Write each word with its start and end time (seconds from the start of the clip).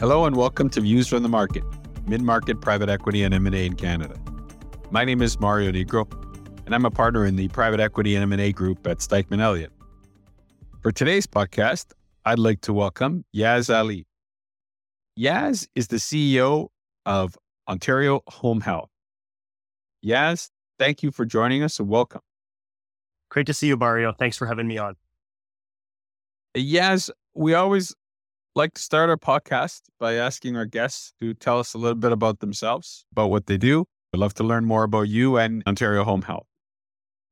Hello 0.00 0.24
and 0.24 0.34
welcome 0.34 0.70
to 0.70 0.80
Views 0.80 1.08
from 1.08 1.22
the 1.22 1.28
Market, 1.28 1.62
mid-market 2.06 2.62
private 2.62 2.88
equity 2.88 3.22
and 3.22 3.34
M&A 3.34 3.66
in 3.66 3.76
Canada. 3.76 4.18
My 4.90 5.04
name 5.04 5.20
is 5.20 5.38
Mario 5.38 5.70
Nigro, 5.72 6.10
and 6.64 6.74
I'm 6.74 6.86
a 6.86 6.90
partner 6.90 7.26
in 7.26 7.36
the 7.36 7.48
private 7.48 7.80
equity 7.80 8.16
and 8.16 8.22
M&A 8.32 8.50
group 8.50 8.86
at 8.86 9.00
Stikeman 9.00 9.40
Elliott. 9.40 9.70
For 10.80 10.90
today's 10.90 11.26
podcast, 11.26 11.92
I'd 12.24 12.38
like 12.38 12.62
to 12.62 12.72
welcome 12.72 13.26
Yaz 13.36 13.68
Ali. 13.68 14.06
Yaz 15.18 15.68
is 15.74 15.88
the 15.88 15.98
CEO 15.98 16.68
of 17.04 17.36
Ontario 17.68 18.22
Home 18.26 18.62
Health. 18.62 18.88
Yaz, 20.02 20.48
thank 20.78 21.02
you 21.02 21.10
for 21.10 21.26
joining 21.26 21.62
us 21.62 21.78
and 21.78 21.90
welcome. 21.90 22.22
Great 23.30 23.44
to 23.48 23.52
see 23.52 23.66
you, 23.66 23.76
Mario. 23.76 24.14
Thanks 24.18 24.38
for 24.38 24.46
having 24.46 24.66
me 24.66 24.78
on. 24.78 24.94
Yaz, 26.56 27.10
we 27.34 27.52
always 27.52 27.94
like 28.56 28.74
to 28.74 28.82
start 28.82 29.10
our 29.10 29.16
podcast 29.16 29.82
by 29.98 30.14
asking 30.14 30.56
our 30.56 30.66
guests 30.66 31.12
to 31.20 31.34
tell 31.34 31.58
us 31.58 31.74
a 31.74 31.78
little 31.78 31.96
bit 31.96 32.12
about 32.12 32.40
themselves, 32.40 33.04
about 33.12 33.30
what 33.30 33.46
they 33.46 33.56
do. 33.56 33.84
I'd 34.12 34.18
love 34.18 34.34
to 34.34 34.44
learn 34.44 34.64
more 34.64 34.82
about 34.82 35.08
you 35.08 35.36
and 35.38 35.62
Ontario 35.66 36.02
Home 36.04 36.22
Health. 36.22 36.46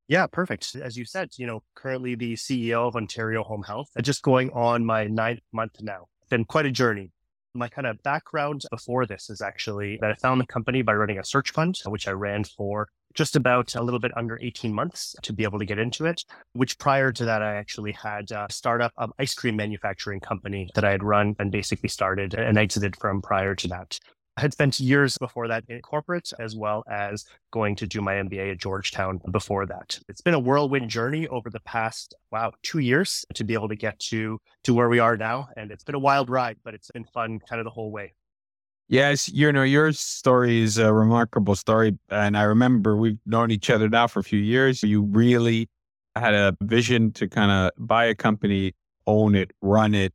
Yeah, 0.06 0.26
perfect. 0.26 0.76
As 0.76 0.96
you 0.96 1.04
said, 1.04 1.30
you 1.36 1.46
know, 1.46 1.62
currently 1.74 2.14
the 2.14 2.34
CEO 2.34 2.86
of 2.86 2.96
Ontario 2.96 3.42
Home 3.42 3.64
Health, 3.64 3.88
just 4.00 4.22
going 4.22 4.50
on 4.50 4.84
my 4.84 5.04
ninth 5.06 5.40
month 5.52 5.80
now. 5.80 6.06
Been 6.30 6.44
quite 6.44 6.66
a 6.66 6.70
journey. 6.70 7.10
My 7.54 7.68
kind 7.68 7.86
of 7.86 8.02
background 8.02 8.62
before 8.70 9.06
this 9.06 9.30
is 9.30 9.40
actually 9.40 9.98
that 10.00 10.10
I 10.10 10.14
found 10.14 10.40
the 10.40 10.46
company 10.46 10.82
by 10.82 10.94
running 10.94 11.18
a 11.18 11.24
search 11.24 11.50
fund, 11.50 11.78
which 11.86 12.06
I 12.06 12.12
ran 12.12 12.44
for 12.44 12.88
just 13.14 13.36
about 13.36 13.74
a 13.74 13.82
little 13.82 13.98
bit 13.98 14.16
under 14.16 14.38
18 14.40 14.72
months 14.72 15.16
to 15.22 15.32
be 15.32 15.42
able 15.42 15.58
to 15.58 15.64
get 15.64 15.78
into 15.78 16.04
it, 16.04 16.22
which 16.52 16.78
prior 16.78 17.10
to 17.10 17.24
that, 17.24 17.42
I 17.42 17.54
actually 17.54 17.92
had 17.92 18.30
a 18.30 18.46
startup 18.50 18.92
of 18.96 19.12
ice 19.18 19.34
cream 19.34 19.56
manufacturing 19.56 20.20
company 20.20 20.68
that 20.74 20.84
I 20.84 20.90
had 20.90 21.02
run 21.02 21.34
and 21.38 21.50
basically 21.50 21.88
started 21.88 22.34
and 22.34 22.58
exited 22.58 22.96
from 22.96 23.22
prior 23.22 23.54
to 23.54 23.68
that. 23.68 23.98
I 24.38 24.40
had 24.40 24.52
spent 24.52 24.78
years 24.78 25.18
before 25.18 25.48
that 25.48 25.64
in 25.66 25.82
corporate, 25.82 26.32
as 26.38 26.54
well 26.54 26.84
as 26.88 27.24
going 27.50 27.74
to 27.74 27.88
do 27.88 28.00
my 28.00 28.14
MBA 28.14 28.52
at 28.52 28.58
Georgetown 28.58 29.20
before 29.32 29.66
that. 29.66 29.98
It's 30.08 30.20
been 30.20 30.32
a 30.32 30.38
whirlwind 30.38 30.90
journey 30.90 31.26
over 31.26 31.50
the 31.50 31.58
past, 31.58 32.14
wow, 32.30 32.52
two 32.62 32.78
years 32.78 33.26
to 33.34 33.42
be 33.42 33.54
able 33.54 33.66
to 33.66 33.74
get 33.74 33.98
to, 33.98 34.40
to 34.62 34.74
where 34.74 34.88
we 34.88 35.00
are 35.00 35.16
now. 35.16 35.48
And 35.56 35.72
it's 35.72 35.82
been 35.82 35.96
a 35.96 35.98
wild 35.98 36.30
ride, 36.30 36.58
but 36.62 36.72
it's 36.72 36.88
been 36.92 37.02
fun 37.02 37.40
kind 37.40 37.58
of 37.58 37.64
the 37.64 37.72
whole 37.72 37.90
way. 37.90 38.14
Yaz, 38.88 39.28
you 39.34 39.50
know, 39.50 39.64
your 39.64 39.92
story 39.92 40.60
is 40.60 40.78
a 40.78 40.94
remarkable 40.94 41.56
story. 41.56 41.98
And 42.08 42.38
I 42.38 42.42
remember 42.42 42.96
we've 42.96 43.18
known 43.26 43.50
each 43.50 43.70
other 43.70 43.88
now 43.88 44.06
for 44.06 44.20
a 44.20 44.24
few 44.24 44.38
years. 44.38 44.84
You 44.84 45.02
really 45.02 45.68
had 46.14 46.34
a 46.34 46.56
vision 46.62 47.10
to 47.14 47.26
kind 47.26 47.50
of 47.50 47.72
buy 47.76 48.04
a 48.04 48.14
company, 48.14 48.76
own 49.04 49.34
it, 49.34 49.50
run 49.62 49.96
it, 49.96 50.14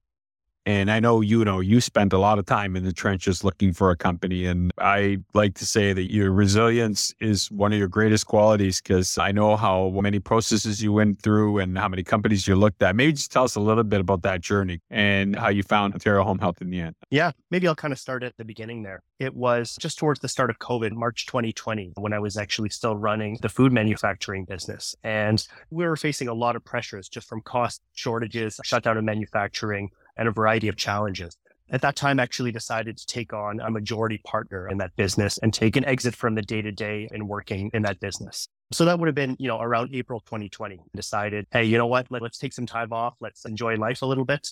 and 0.65 0.89
I 0.89 0.99
know 0.99 1.21
you 1.21 1.43
know 1.43 1.59
you 1.59 1.81
spent 1.81 2.13
a 2.13 2.17
lot 2.17 2.39
of 2.39 2.45
time 2.45 2.75
in 2.75 2.83
the 2.83 2.93
trenches 2.93 3.43
looking 3.43 3.73
for 3.73 3.91
a 3.91 3.97
company. 3.97 4.45
And 4.45 4.71
I 4.77 5.17
like 5.33 5.55
to 5.55 5.65
say 5.65 5.93
that 5.93 6.11
your 6.11 6.31
resilience 6.31 7.13
is 7.19 7.51
one 7.51 7.73
of 7.73 7.79
your 7.79 7.87
greatest 7.87 8.27
qualities 8.27 8.81
because 8.81 9.17
I 9.17 9.31
know 9.31 9.55
how 9.55 9.89
many 9.89 10.19
processes 10.19 10.81
you 10.81 10.93
went 10.93 11.21
through 11.21 11.59
and 11.59 11.77
how 11.77 11.89
many 11.89 12.03
companies 12.03 12.47
you 12.47 12.55
looked 12.55 12.81
at. 12.81 12.95
Maybe 12.95 13.13
just 13.13 13.31
tell 13.31 13.43
us 13.43 13.55
a 13.55 13.59
little 13.59 13.83
bit 13.83 13.99
about 13.99 14.21
that 14.23 14.41
journey 14.41 14.79
and 14.89 15.35
how 15.35 15.49
you 15.49 15.63
found 15.63 15.93
Ontario 15.93 16.23
Home 16.23 16.39
Health 16.39 16.61
in 16.61 16.69
the 16.69 16.79
end. 16.79 16.95
Yeah, 17.09 17.31
maybe 17.51 17.67
I'll 17.67 17.75
kind 17.75 17.91
of 17.91 17.99
start 17.99 18.23
at 18.23 18.37
the 18.37 18.45
beginning 18.45 18.83
there. 18.83 19.01
It 19.19 19.35
was 19.35 19.75
just 19.79 19.99
towards 19.99 20.19
the 20.21 20.29
start 20.29 20.49
of 20.49 20.59
COVID, 20.59 20.91
March 20.91 21.25
2020, 21.25 21.93
when 21.95 22.13
I 22.13 22.19
was 22.19 22.37
actually 22.37 22.69
still 22.69 22.95
running 22.95 23.37
the 23.41 23.49
food 23.49 23.71
manufacturing 23.71 24.45
business. 24.45 24.95
And 25.03 25.45
we 25.69 25.85
were 25.85 25.95
facing 25.95 26.27
a 26.27 26.33
lot 26.33 26.55
of 26.55 26.63
pressures 26.63 27.09
just 27.09 27.27
from 27.27 27.41
cost 27.41 27.81
shortages, 27.93 28.59
shutdown 28.63 28.97
of 28.97 29.03
manufacturing 29.03 29.89
and 30.17 30.27
a 30.27 30.31
variety 30.31 30.67
of 30.67 30.75
challenges. 30.75 31.37
At 31.69 31.81
that 31.81 31.95
time, 31.95 32.19
actually 32.19 32.51
decided 32.51 32.97
to 32.97 33.05
take 33.05 33.33
on 33.33 33.59
a 33.59 33.71
majority 33.71 34.19
partner 34.25 34.67
in 34.67 34.77
that 34.77 34.95
business 34.95 35.39
and 35.39 35.53
take 35.53 35.75
an 35.75 35.85
exit 35.85 36.15
from 36.15 36.35
the 36.35 36.41
day 36.41 36.61
to 36.61 36.71
day 36.71 37.07
and 37.11 37.27
working 37.27 37.71
in 37.73 37.81
that 37.83 37.99
business. 37.99 38.47
So 38.71 38.85
that 38.85 38.99
would 38.99 39.07
have 39.07 39.15
been, 39.15 39.35
you 39.39 39.47
know, 39.47 39.59
around 39.59 39.89
April 39.93 40.19
2020. 40.19 40.79
Decided, 40.95 41.47
hey, 41.51 41.63
you 41.63 41.77
know 41.77 41.87
what? 41.87 42.11
Let, 42.11 42.21
us 42.21 42.37
take 42.37 42.53
some 42.53 42.65
time 42.65 42.91
off. 42.91 43.15
Let's 43.21 43.45
enjoy 43.45 43.75
life 43.75 44.01
a 44.01 44.05
little 44.05 44.25
bit. 44.25 44.49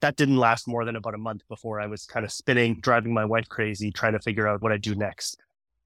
That 0.00 0.16
didn't 0.16 0.38
last 0.38 0.66
more 0.66 0.84
than 0.84 0.96
about 0.96 1.14
a 1.14 1.18
month 1.18 1.42
before 1.48 1.80
I 1.80 1.86
was 1.86 2.06
kind 2.06 2.24
of 2.24 2.32
spinning, 2.32 2.80
driving 2.80 3.12
my 3.12 3.24
wife 3.24 3.48
crazy, 3.48 3.90
trying 3.90 4.12
to 4.14 4.20
figure 4.20 4.48
out 4.48 4.62
what 4.62 4.72
I'd 4.72 4.82
do 4.82 4.94
next 4.94 5.36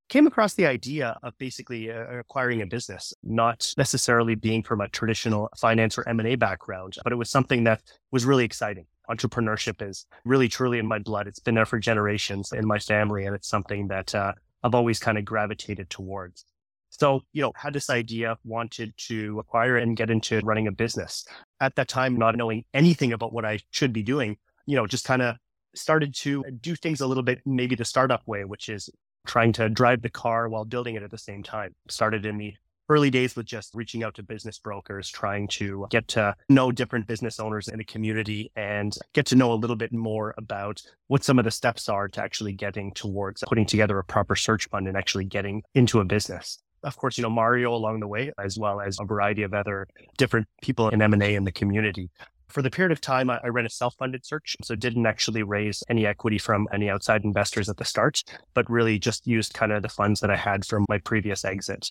came 0.09 0.27
across 0.27 0.55
the 0.55 0.67
idea 0.67 1.19
of 1.23 1.37
basically 1.39 1.91
uh, 1.91 2.19
acquiring 2.19 2.63
a 2.63 2.67
business, 2.67 3.13
not 3.25 3.73
necessarily 3.77 4.35
being 4.35 4.63
from 4.63 4.81
a 4.81 4.89
traditional 4.89 5.49
finance 5.57 5.99
or 5.99 6.09
M&A 6.09 6.37
background, 6.37 6.95
but 7.03 7.13
it 7.13 7.17
was 7.17 7.29
something 7.29 7.65
that 7.65 7.83
was 8.13 8.25
really 8.25 8.45
exciting 8.45 8.87
entrepreneurship 9.11 9.87
is 9.87 10.07
really 10.25 10.49
truly 10.49 10.79
in 10.79 10.87
my 10.87 10.99
blood. 10.99 11.27
It's 11.27 11.41
been 11.41 11.55
there 11.55 11.67
for 11.67 11.79
generations 11.79 12.53
in 12.53 12.67
my 12.67 12.79
family, 12.79 13.25
and 13.25 13.35
it's 13.35 13.49
something 13.49 13.89
that 13.89 14.15
uh, 14.15 14.33
I've 14.63 14.75
always 14.75 14.99
kind 14.99 15.19
of 15.19 15.25
gravitated 15.25 15.91
towards. 15.91 16.45
So, 16.91 17.23
you 17.33 17.43
know, 17.43 17.53
had 17.57 17.73
this 17.73 17.91
idea, 17.91 18.37
wanted 18.45 18.95
to 19.09 19.39
acquire 19.39 19.77
and 19.77 19.97
get 19.97 20.11
into 20.11 20.41
running 20.45 20.67
a 20.67 20.73
business. 20.73 21.27
At 21.61 21.75
that 21.77 21.89
time, 21.89 22.17
not 22.17 22.37
knowing 22.37 22.65
anything 22.73 23.13
about 23.13 23.33
what 23.33 23.45
I 23.45 23.61
should 23.71 23.93
be 23.93 24.03
doing, 24.03 24.37
you 24.67 24.77
know, 24.77 24.87
just 24.87 25.05
kind 25.05 25.23
of 25.23 25.37
started 25.75 26.15
to 26.15 26.43
do 26.61 26.75
things 26.75 27.01
a 27.01 27.07
little 27.07 27.23
bit 27.23 27.41
maybe 27.45 27.75
the 27.75 27.85
startup 27.85 28.23
way, 28.27 28.45
which 28.45 28.69
is 28.69 28.89
trying 29.27 29.53
to 29.53 29.69
drive 29.69 30.03
the 30.03 30.09
car 30.09 30.49
while 30.49 30.65
building 30.65 30.95
it 30.95 31.03
at 31.03 31.11
the 31.11 31.19
same 31.19 31.43
time. 31.43 31.75
Started 31.89 32.25
in 32.25 32.39
the 32.39 32.55
early 32.89 33.11
days 33.11 33.37
with 33.37 33.47
just 33.47 33.75
reaching 33.75 34.03
out 34.03 34.15
to 34.15 34.23
business 34.23 34.59
brokers, 34.59 35.09
trying 35.09 35.49
to 35.49 35.87
get 35.91 36.07
to 36.09 36.35
know 36.49 36.71
different 36.71 37.07
business 37.07 37.41
owners 37.41 37.69
in 37.69 37.79
the 37.79 37.85
community 37.85 38.51
and 38.57 38.97
get 39.13 39.27
to 39.27 39.37
know 39.37 39.53
a 39.53 39.55
little 39.55 39.77
bit 39.77 39.93
more 39.93 40.35
about 40.39 40.83
what 41.09 41.25
some 41.25 41.39
of 41.39 41.45
the 41.45 41.51
steps 41.51 41.89
are 41.89 42.09
to 42.09 42.23
actually 42.23 42.53
getting 42.53 42.93
towards 42.93 43.43
putting 43.47 43.67
together 43.67 43.99
a 43.99 44.05
proper 44.05 44.37
search 44.37 44.69
fund 44.69 44.87
and 44.87 44.97
actually 44.97 45.25
getting 45.25 45.63
into 45.75 46.01
a 46.01 46.05
business. 46.05 46.59
Of 46.83 46.97
course, 46.97 47.19
you 47.19 47.23
know, 47.23 47.31
Mario 47.31 47.75
along 47.75 48.01
the 48.01 48.07
way, 48.07 48.33
as 48.39 48.59
well 48.59 48.81
as 48.81 48.99
a 49.01 49.05
variety 49.05 49.43
of 49.43 49.55
other 49.55 49.89
different 50.19 50.47
people 50.63 50.89
in 50.91 51.03
M&A 51.03 51.35
in 51.35 51.45
the 51.45 51.53
community. 51.53 52.11
For 52.49 52.63
the 52.63 52.71
period 52.71 52.93
of 52.93 53.01
time, 53.01 53.29
I, 53.29 53.41
ran 53.49 53.67
a 53.67 53.71
self-funded 53.71 54.25
search, 54.25 54.57
so 54.63 54.77
didn't 54.77 55.05
actually 55.05 55.43
raise 55.43 55.83
any 55.91 56.07
equity 56.07 56.39
from 56.39 56.69
any 56.73 56.89
outside 56.89 57.25
investors 57.25 57.69
at 57.69 57.77
the 57.77 57.85
start, 57.85 58.23
but 58.55 58.71
really 58.71 59.01
just 59.01 59.27
used 59.27 59.53
kind 59.53 59.73
of 59.73 59.83
the 59.83 59.89
funds 59.89 60.21
that 60.21 60.31
I 60.31 60.37
had 60.37 60.65
from 60.65 60.85
my 60.89 60.99
previous 60.99 61.45
exit 61.45 61.91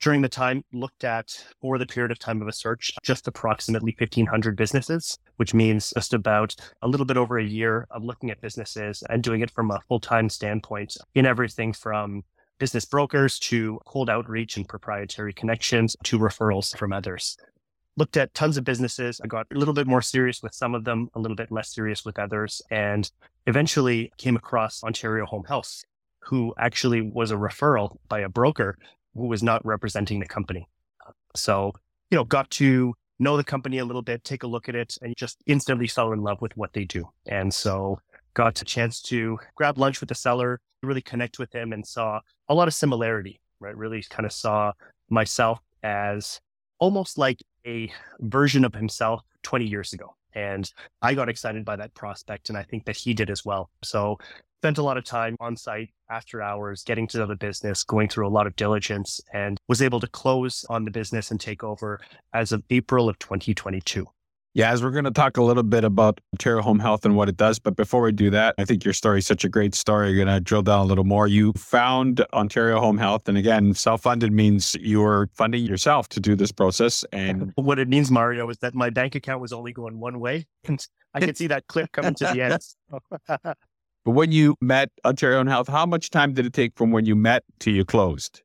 during 0.00 0.22
the 0.22 0.28
time 0.28 0.64
looked 0.72 1.04
at 1.04 1.44
for 1.60 1.78
the 1.78 1.86
period 1.86 2.10
of 2.10 2.18
time 2.18 2.42
of 2.42 2.48
a 2.48 2.52
search 2.52 2.92
just 3.02 3.26
approximately 3.26 3.94
1500 3.98 4.56
businesses 4.56 5.18
which 5.36 5.54
means 5.54 5.92
just 5.94 6.14
about 6.14 6.54
a 6.82 6.88
little 6.88 7.06
bit 7.06 7.16
over 7.16 7.38
a 7.38 7.44
year 7.44 7.86
of 7.90 8.04
looking 8.04 8.30
at 8.30 8.40
businesses 8.40 9.02
and 9.08 9.22
doing 9.22 9.40
it 9.40 9.50
from 9.50 9.70
a 9.70 9.80
full-time 9.88 10.28
standpoint 10.28 10.96
in 11.14 11.26
everything 11.26 11.72
from 11.72 12.22
business 12.58 12.84
brokers 12.84 13.38
to 13.38 13.80
cold 13.84 14.08
outreach 14.08 14.56
and 14.56 14.68
proprietary 14.68 15.32
connections 15.32 15.96
to 16.04 16.18
referrals 16.18 16.76
from 16.76 16.92
others. 16.92 17.36
Looked 17.96 18.16
at 18.16 18.34
tons 18.34 18.56
of 18.56 18.64
businesses. 18.64 19.20
I 19.22 19.26
got 19.26 19.46
a 19.54 19.58
little 19.58 19.74
bit 19.74 19.86
more 19.86 20.02
serious 20.02 20.42
with 20.42 20.54
some 20.54 20.74
of 20.74 20.84
them 20.84 21.08
a 21.14 21.20
little 21.20 21.36
bit 21.36 21.52
less 21.52 21.72
serious 21.72 22.04
with 22.04 22.18
others 22.18 22.60
and 22.70 23.10
eventually 23.46 24.12
came 24.18 24.36
across 24.36 24.82
ontario 24.82 25.26
home 25.26 25.44
health 25.46 25.82
who 26.20 26.54
actually 26.58 27.02
was 27.02 27.30
a 27.30 27.36
referral 27.36 27.96
by 28.08 28.20
a 28.20 28.28
broker 28.28 28.78
who 29.14 29.26
was 29.26 29.42
not 29.42 29.64
representing 29.64 30.20
the 30.20 30.26
company. 30.26 30.68
So, 31.34 31.72
you 32.10 32.16
know, 32.16 32.24
got 32.24 32.50
to 32.52 32.94
know 33.18 33.36
the 33.36 33.44
company 33.44 33.78
a 33.78 33.84
little 33.84 34.02
bit, 34.02 34.24
take 34.24 34.42
a 34.42 34.46
look 34.46 34.68
at 34.68 34.74
it, 34.74 34.96
and 35.02 35.16
just 35.16 35.38
instantly 35.46 35.86
fell 35.86 36.12
in 36.12 36.22
love 36.22 36.40
with 36.40 36.56
what 36.56 36.72
they 36.72 36.84
do. 36.84 37.08
And 37.26 37.52
so 37.52 38.00
got 38.34 38.60
a 38.60 38.64
chance 38.64 39.00
to 39.02 39.38
grab 39.54 39.78
lunch 39.78 40.00
with 40.00 40.08
the 40.08 40.14
seller, 40.14 40.60
really 40.82 41.02
connect 41.02 41.38
with 41.38 41.54
him 41.54 41.72
and 41.72 41.86
saw 41.86 42.20
a 42.48 42.54
lot 42.54 42.68
of 42.68 42.74
similarity, 42.74 43.40
right? 43.60 43.76
Really 43.76 44.02
kind 44.02 44.26
of 44.26 44.32
saw 44.32 44.72
myself 45.08 45.60
as 45.82 46.40
almost 46.78 47.18
like 47.18 47.40
a 47.66 47.90
version 48.20 48.64
of 48.64 48.74
himself 48.74 49.22
20 49.42 49.64
years 49.66 49.92
ago. 49.92 50.14
And 50.34 50.70
I 51.00 51.14
got 51.14 51.28
excited 51.28 51.64
by 51.64 51.76
that 51.76 51.94
prospect. 51.94 52.48
And 52.48 52.58
I 52.58 52.64
think 52.64 52.84
that 52.86 52.96
he 52.96 53.14
did 53.14 53.30
as 53.30 53.44
well. 53.44 53.70
So 53.82 54.18
spent 54.64 54.78
a 54.78 54.82
lot 54.82 54.96
of 54.96 55.04
time 55.04 55.36
on 55.40 55.54
site 55.54 55.90
after 56.08 56.40
hours, 56.40 56.82
getting 56.84 57.06
to 57.06 57.18
know 57.18 57.26
the 57.26 57.36
business, 57.36 57.84
going 57.84 58.08
through 58.08 58.26
a 58.26 58.32
lot 58.32 58.46
of 58.46 58.56
diligence, 58.56 59.20
and 59.30 59.58
was 59.68 59.82
able 59.82 60.00
to 60.00 60.06
close 60.06 60.64
on 60.70 60.86
the 60.86 60.90
business 60.90 61.30
and 61.30 61.38
take 61.38 61.62
over 61.62 62.00
as 62.32 62.50
of 62.50 62.62
April 62.70 63.06
of 63.06 63.18
2022. 63.18 64.06
Yeah, 64.54 64.72
as 64.72 64.82
we're 64.82 64.90
going 64.90 65.04
to 65.04 65.10
talk 65.10 65.36
a 65.36 65.42
little 65.42 65.64
bit 65.64 65.84
about 65.84 66.18
Ontario 66.32 66.62
Home 66.62 66.78
Health 66.78 67.04
and 67.04 67.14
what 67.14 67.28
it 67.28 67.36
does. 67.36 67.58
But 67.58 67.76
before 67.76 68.00
we 68.00 68.12
do 68.12 68.30
that, 68.30 68.54
I 68.56 68.64
think 68.64 68.86
your 68.86 68.94
story 68.94 69.18
is 69.18 69.26
such 69.26 69.44
a 69.44 69.50
great 69.50 69.74
story. 69.74 70.08
You're 70.08 70.24
going 70.24 70.34
to 70.34 70.40
drill 70.40 70.62
down 70.62 70.80
a 70.80 70.84
little 70.84 71.04
more. 71.04 71.28
You 71.28 71.52
found 71.58 72.24
Ontario 72.32 72.80
Home 72.80 72.96
Health. 72.96 73.28
And 73.28 73.36
again, 73.36 73.74
self 73.74 74.00
funded 74.00 74.32
means 74.32 74.76
you 74.76 75.02
were 75.02 75.28
funding 75.34 75.66
yourself 75.66 76.08
to 76.10 76.20
do 76.20 76.36
this 76.36 76.52
process. 76.52 77.04
And 77.12 77.52
what 77.56 77.78
it 77.78 77.88
means, 77.88 78.10
Mario, 78.10 78.48
is 78.48 78.56
that 78.58 78.74
my 78.74 78.88
bank 78.88 79.14
account 79.14 79.42
was 79.42 79.52
only 79.52 79.74
going 79.74 80.00
one 80.00 80.20
way. 80.20 80.46
And 80.66 80.82
I 81.12 81.20
could 81.20 81.36
see 81.36 81.48
that 81.48 81.66
clip 81.66 81.92
coming 81.92 82.14
to 82.14 82.32
the 82.32 82.40
end. 82.40 83.54
But 84.04 84.12
when 84.12 84.32
you 84.32 84.56
met 84.60 84.90
Ontario 85.04 85.38
Home 85.38 85.46
Health, 85.46 85.68
how 85.68 85.86
much 85.86 86.10
time 86.10 86.34
did 86.34 86.46
it 86.46 86.52
take 86.52 86.76
from 86.76 86.90
when 86.90 87.06
you 87.06 87.16
met 87.16 87.42
to 87.60 87.70
you 87.70 87.84
closed? 87.84 88.42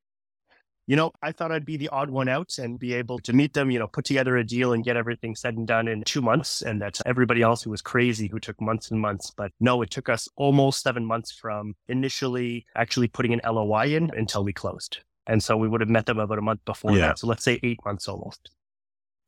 you 0.89 0.95
know, 0.95 1.11
I 1.21 1.31
thought 1.31 1.51
I'd 1.51 1.67
be 1.67 1.77
the 1.77 1.89
odd 1.89 2.09
one 2.09 2.27
out 2.27 2.57
and 2.57 2.79
be 2.79 2.95
able 2.95 3.19
to 3.19 3.31
meet 3.31 3.53
them, 3.53 3.69
you 3.69 3.77
know, 3.77 3.85
put 3.85 4.05
together 4.05 4.35
a 4.37 4.43
deal 4.43 4.73
and 4.73 4.83
get 4.83 4.97
everything 4.97 5.35
said 5.35 5.55
and 5.55 5.67
done 5.67 5.87
in 5.87 6.03
two 6.03 6.19
months. 6.19 6.63
And 6.63 6.81
that 6.81 6.99
everybody 7.05 7.43
else 7.43 7.61
who 7.61 7.69
was 7.69 7.79
crazy 7.79 8.27
who 8.27 8.39
took 8.39 8.59
months 8.59 8.89
and 8.89 8.99
months. 8.99 9.29
But 9.29 9.51
no, 9.59 9.83
it 9.83 9.91
took 9.91 10.09
us 10.09 10.27
almost 10.35 10.81
seven 10.81 11.05
months 11.05 11.31
from 11.31 11.75
initially 11.87 12.65
actually 12.75 13.07
putting 13.07 13.33
an 13.33 13.41
LOI 13.45 13.95
in 13.95 14.09
until 14.17 14.43
we 14.43 14.51
closed. 14.51 14.97
And 15.27 15.43
so 15.43 15.55
we 15.57 15.67
would 15.67 15.79
have 15.79 15.91
met 15.91 16.07
them 16.07 16.17
about 16.17 16.39
a 16.39 16.41
month 16.41 16.61
before 16.65 16.93
yeah. 16.93 17.09
that. 17.09 17.19
So 17.19 17.27
let's 17.27 17.43
say 17.43 17.59
eight 17.61 17.77
months 17.85 18.07
almost. 18.07 18.49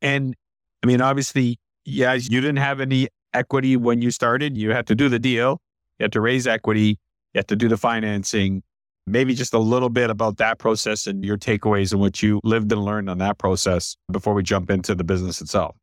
And 0.00 0.34
I 0.82 0.88
mean, 0.88 1.00
obviously, 1.00 1.60
yeah, 1.84 2.14
you 2.14 2.40
didn't 2.40 2.56
have 2.56 2.80
any 2.80 3.06
equity 3.34 3.76
when 3.76 4.02
you 4.02 4.10
started. 4.10 4.56
You 4.56 4.72
had 4.72 4.88
to 4.88 4.96
do 4.96 5.08
the 5.08 5.20
deal, 5.20 5.60
you 6.02 6.06
had 6.06 6.12
to 6.12 6.20
raise 6.20 6.48
equity, 6.48 6.98
you 7.32 7.38
had 7.38 7.46
to 7.46 7.54
do 7.54 7.68
the 7.68 7.76
financing. 7.76 8.64
Maybe 9.06 9.34
just 9.34 9.54
a 9.54 9.58
little 9.58 9.88
bit 9.88 10.10
about 10.10 10.36
that 10.38 10.58
process 10.58 11.06
and 11.06 11.24
your 11.24 11.38
takeaways 11.38 11.92
and 11.92 12.00
what 12.00 12.20
you 12.22 12.40
lived 12.42 12.72
and 12.72 12.84
learned 12.84 13.08
on 13.08 13.18
that 13.18 13.38
process 13.38 13.96
before 14.10 14.34
we 14.34 14.42
jump 14.42 14.68
into 14.68 14.96
the 14.96 15.04
business 15.04 15.40
itself. 15.40 15.76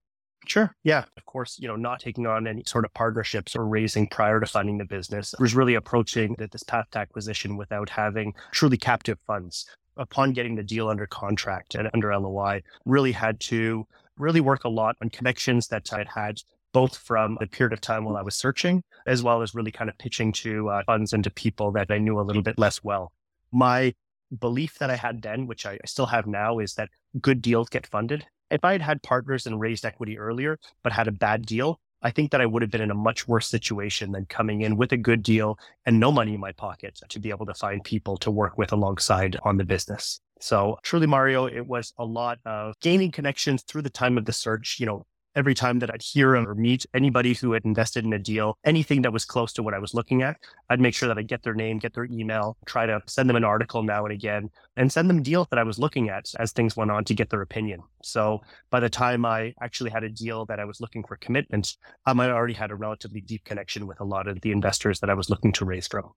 Sure. 0.45 0.75
Yeah. 0.83 1.05
Of 1.15 1.25
course, 1.25 1.57
you 1.57 1.69
know, 1.69 1.77
not 1.77 2.01
taking 2.01 2.27
on 2.27 2.47
any 2.47 2.63
sort 2.65 2.83
of 2.83 2.93
partnerships 2.93 3.55
or 3.55 3.65
raising 3.65 4.07
prior 4.07 4.41
to 4.41 4.45
funding 4.45 4.77
the 4.77 4.85
business 4.85 5.33
was 5.39 5.55
really 5.55 5.75
approaching 5.75 6.35
this 6.37 6.63
path 6.63 6.87
to 6.91 6.99
acquisition 6.99 7.55
without 7.55 7.89
having 7.89 8.33
truly 8.51 8.77
captive 8.77 9.19
funds. 9.25 9.65
Upon 9.95 10.33
getting 10.33 10.55
the 10.55 10.63
deal 10.63 10.89
under 10.89 11.07
contract 11.07 11.75
and 11.75 11.89
under 11.93 12.17
LOI, 12.17 12.61
really 12.85 13.11
had 13.13 13.39
to 13.41 13.85
really 14.17 14.41
work 14.41 14.65
a 14.65 14.69
lot 14.69 14.97
on 15.01 15.09
connections 15.09 15.67
that 15.69 15.93
I'd 15.93 16.07
had 16.07 16.41
both 16.73 16.97
from 16.97 17.37
the 17.39 17.47
period 17.47 17.73
of 17.73 17.81
time 17.81 18.05
while 18.05 18.17
I 18.17 18.21
was 18.21 18.35
searching, 18.35 18.83
as 19.07 19.23
well 19.23 19.41
as 19.41 19.55
really 19.55 19.71
kind 19.71 19.89
of 19.89 19.97
pitching 19.97 20.31
to 20.33 20.69
uh, 20.69 20.83
funds 20.85 21.13
and 21.13 21.23
to 21.23 21.29
people 21.29 21.71
that 21.73 21.91
I 21.91 21.97
knew 21.97 22.19
a 22.19 22.21
little 22.21 22.41
bit 22.41 22.57
less 22.57 22.83
well. 22.83 23.11
My 23.51 23.93
belief 24.37 24.77
that 24.79 24.91
I 24.91 24.95
had 24.95 25.21
then, 25.21 25.47
which 25.47 25.65
I 25.65 25.79
still 25.85 26.05
have 26.05 26.27
now, 26.27 26.59
is 26.59 26.75
that 26.75 26.89
good 27.19 27.41
deals 27.41 27.69
get 27.69 27.87
funded. 27.87 28.25
If 28.51 28.63
I 28.63 28.73
had 28.73 28.81
had 28.81 29.03
partners 29.03 29.45
and 29.45 29.59
raised 29.59 29.85
equity 29.85 30.17
earlier, 30.17 30.59
but 30.83 30.91
had 30.91 31.07
a 31.07 31.11
bad 31.11 31.45
deal, 31.45 31.79
I 32.01 32.11
think 32.11 32.31
that 32.31 32.41
I 32.41 32.45
would 32.45 32.61
have 32.61 32.71
been 32.71 32.81
in 32.81 32.91
a 32.91 32.95
much 32.95 33.27
worse 33.27 33.47
situation 33.47 34.11
than 34.11 34.25
coming 34.25 34.61
in 34.61 34.77
with 34.77 34.91
a 34.93 34.97
good 34.97 35.21
deal 35.21 35.59
and 35.85 35.99
no 35.99 36.11
money 36.11 36.33
in 36.33 36.39
my 36.39 36.53
pocket 36.53 36.99
to 37.09 37.19
be 37.19 37.29
able 37.29 37.45
to 37.45 37.53
find 37.53 37.83
people 37.83 38.17
to 38.17 38.31
work 38.31 38.57
with 38.57 38.71
alongside 38.71 39.37
on 39.43 39.57
the 39.57 39.65
business. 39.65 40.21
So 40.39 40.77
truly, 40.81 41.07
Mario, 41.07 41.45
it 41.45 41.67
was 41.67 41.93
a 41.97 42.05
lot 42.05 42.39
of 42.45 42.79
gaining 42.79 43.11
connections 43.11 43.63
through 43.63 43.81
the 43.81 43.89
time 43.89 44.17
of 44.17 44.23
the 44.23 44.31
search, 44.31 44.77
you 44.79 44.85
know, 44.85 45.05
every 45.35 45.53
time 45.53 45.79
that 45.79 45.93
I'd 45.93 46.01
hear 46.01 46.35
or 46.35 46.55
meet 46.55 46.85
anybody 46.93 47.33
who 47.33 47.53
had 47.53 47.65
invested 47.65 48.05
in 48.05 48.13
a 48.13 48.19
deal, 48.19 48.57
anything 48.63 49.01
that 49.03 49.13
was 49.13 49.25
close 49.25 49.53
to 49.53 49.63
what 49.63 49.73
I 49.73 49.79
was 49.79 49.93
looking 49.93 50.21
at, 50.21 50.37
I'd 50.69 50.81
make 50.81 50.93
sure 50.93 51.07
that 51.07 51.17
I 51.17 51.21
get 51.21 51.43
their 51.43 51.53
name, 51.53 51.79
get 51.79 51.93
their 51.93 52.05
email, 52.05 52.57
try 52.65 52.85
to 52.85 53.01
send 53.07 53.29
them 53.29 53.35
an 53.35 53.43
article 53.43 53.83
now 53.83 54.05
and 54.05 54.13
again, 54.13 54.49
and 54.75 54.91
send 54.91 55.09
them 55.09 55.21
deals 55.21 55.47
that 55.49 55.59
I 55.59 55.63
was 55.63 55.79
looking 55.79 56.09
at 56.09 56.31
as 56.39 56.51
things 56.51 56.75
went 56.75 56.91
on 56.91 57.05
to 57.05 57.13
get 57.13 57.29
their 57.29 57.41
opinion. 57.41 57.81
So 58.03 58.41
by 58.69 58.79
the 58.79 58.89
time 58.89 59.25
I 59.25 59.53
actually 59.61 59.91
had 59.91 60.03
a 60.03 60.09
deal 60.09 60.45
that 60.47 60.59
I 60.59 60.65
was 60.65 60.81
looking 60.81 61.03
for 61.03 61.15
commitments, 61.17 61.77
um, 62.05 62.19
I 62.19 62.31
already 62.31 62.53
had 62.53 62.71
a 62.71 62.75
relatively 62.75 63.21
deep 63.21 63.43
connection 63.43 63.87
with 63.87 63.99
a 63.99 64.05
lot 64.05 64.27
of 64.27 64.41
the 64.41 64.51
investors 64.51 64.99
that 64.99 65.09
I 65.09 65.13
was 65.13 65.29
looking 65.29 65.51
to 65.53 65.65
raise 65.65 65.87
from. 65.87 66.11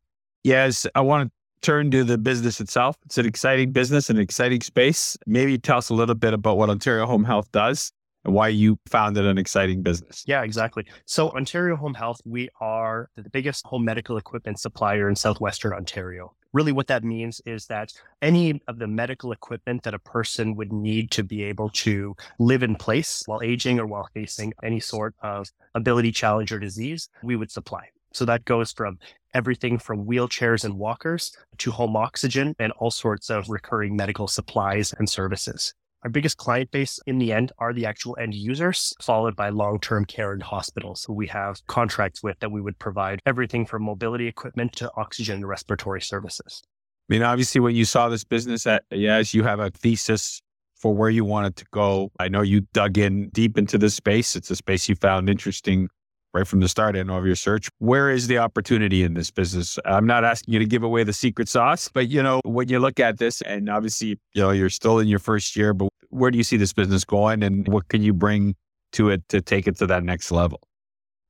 Yaz, 0.46 0.86
I 0.94 1.00
want 1.00 1.28
to 1.28 1.32
turn 1.60 1.90
to 1.92 2.02
the 2.02 2.18
business 2.18 2.60
itself. 2.60 2.96
It's 3.04 3.18
an 3.18 3.26
exciting 3.26 3.70
business, 3.70 4.10
an 4.10 4.18
exciting 4.18 4.60
space. 4.62 5.16
Maybe 5.26 5.58
tell 5.58 5.78
us 5.78 5.90
a 5.90 5.94
little 5.94 6.16
bit 6.16 6.34
about 6.34 6.56
what 6.58 6.70
Ontario 6.70 7.06
Home 7.06 7.24
Health 7.24 7.50
does 7.52 7.92
and 8.24 8.34
why 8.34 8.48
you 8.48 8.78
founded 8.86 9.26
an 9.26 9.38
exciting 9.38 9.82
business. 9.82 10.24
Yeah, 10.26 10.42
exactly. 10.42 10.86
So, 11.06 11.30
Ontario 11.30 11.76
Home 11.76 11.94
Health, 11.94 12.20
we 12.24 12.48
are 12.60 13.10
the 13.16 13.28
biggest 13.30 13.66
home 13.66 13.84
medical 13.84 14.16
equipment 14.16 14.60
supplier 14.60 15.08
in 15.08 15.16
southwestern 15.16 15.72
Ontario. 15.72 16.34
Really, 16.52 16.72
what 16.72 16.86
that 16.88 17.02
means 17.02 17.40
is 17.46 17.66
that 17.66 17.92
any 18.20 18.60
of 18.68 18.78
the 18.78 18.86
medical 18.86 19.32
equipment 19.32 19.84
that 19.84 19.94
a 19.94 19.98
person 19.98 20.54
would 20.56 20.72
need 20.72 21.10
to 21.12 21.24
be 21.24 21.42
able 21.44 21.70
to 21.70 22.14
live 22.38 22.62
in 22.62 22.76
place 22.76 23.22
while 23.26 23.40
aging 23.42 23.80
or 23.80 23.86
while 23.86 24.08
facing 24.12 24.52
any 24.62 24.78
sort 24.78 25.14
of 25.22 25.48
ability 25.74 26.12
challenge 26.12 26.52
or 26.52 26.58
disease, 26.58 27.08
we 27.22 27.36
would 27.36 27.50
supply. 27.50 27.88
So 28.12 28.26
that 28.26 28.44
goes 28.44 28.72
from 28.72 28.98
everything 29.32 29.78
from 29.78 30.04
wheelchairs 30.04 30.64
and 30.64 30.78
walkers 30.78 31.34
to 31.58 31.70
home 31.70 31.96
oxygen 31.96 32.54
and 32.58 32.72
all 32.72 32.90
sorts 32.90 33.30
of 33.30 33.48
recurring 33.48 33.96
medical 33.96 34.28
supplies 34.28 34.92
and 34.92 35.08
services. 35.08 35.72
Our 36.04 36.10
biggest 36.10 36.36
client 36.36 36.72
base 36.72 36.98
in 37.06 37.18
the 37.18 37.32
end 37.32 37.52
are 37.58 37.72
the 37.72 37.86
actual 37.86 38.16
end 38.20 38.34
users, 38.34 38.92
followed 39.00 39.36
by 39.36 39.50
long 39.50 39.78
term 39.78 40.04
care 40.04 40.32
and 40.32 40.42
hospitals 40.42 41.04
who 41.04 41.12
we 41.12 41.28
have 41.28 41.64
contracts 41.68 42.24
with 42.24 42.40
that 42.40 42.50
we 42.50 42.60
would 42.60 42.78
provide 42.80 43.20
everything 43.24 43.64
from 43.64 43.84
mobility 43.84 44.26
equipment 44.26 44.72
to 44.76 44.90
oxygen 44.96 45.36
and 45.36 45.48
respiratory 45.48 46.00
services. 46.00 46.62
I 47.08 47.14
mean, 47.14 47.22
obviously, 47.22 47.60
when 47.60 47.76
you 47.76 47.84
saw 47.84 48.08
this 48.08 48.24
business, 48.24 48.66
at, 48.66 48.82
yes, 48.90 49.32
you 49.32 49.44
have 49.44 49.60
a 49.60 49.70
thesis 49.70 50.42
for 50.74 50.92
where 50.92 51.10
you 51.10 51.24
wanted 51.24 51.54
to 51.56 51.64
go. 51.72 52.10
I 52.18 52.26
know 52.26 52.42
you 52.42 52.62
dug 52.72 52.98
in 52.98 53.28
deep 53.28 53.56
into 53.56 53.78
this 53.78 53.94
space. 53.94 54.34
It's 54.34 54.50
a 54.50 54.56
space 54.56 54.88
you 54.88 54.96
found 54.96 55.30
interesting 55.30 55.88
right 56.34 56.46
from 56.46 56.60
the 56.60 56.68
start 56.68 56.94
know 56.94 57.16
of 57.16 57.26
your 57.26 57.36
search. 57.36 57.68
Where 57.78 58.10
is 58.10 58.26
the 58.26 58.38
opportunity 58.38 59.02
in 59.02 59.14
this 59.14 59.30
business? 59.30 59.78
I'm 59.84 60.06
not 60.06 60.24
asking 60.24 60.54
you 60.54 60.60
to 60.60 60.66
give 60.66 60.82
away 60.82 61.04
the 61.04 61.12
secret 61.12 61.48
sauce, 61.48 61.88
but 61.92 62.08
you 62.08 62.22
know, 62.22 62.40
when 62.44 62.68
you 62.68 62.78
look 62.78 63.00
at 63.00 63.18
this 63.18 63.40
and 63.42 63.68
obviously, 63.68 64.18
you 64.34 64.42
know, 64.42 64.50
you're 64.50 64.70
still 64.70 64.98
in 64.98 65.08
your 65.08 65.18
first 65.18 65.56
year, 65.56 65.74
but 65.74 65.88
where 66.10 66.30
do 66.30 66.38
you 66.38 66.44
see 66.44 66.56
this 66.56 66.72
business 66.72 67.04
going 67.04 67.42
and 67.42 67.66
what 67.68 67.88
can 67.88 68.02
you 68.02 68.12
bring 68.12 68.54
to 68.92 69.10
it 69.10 69.26
to 69.28 69.40
take 69.40 69.66
it 69.66 69.76
to 69.78 69.86
that 69.86 70.04
next 70.04 70.30
level? 70.30 70.60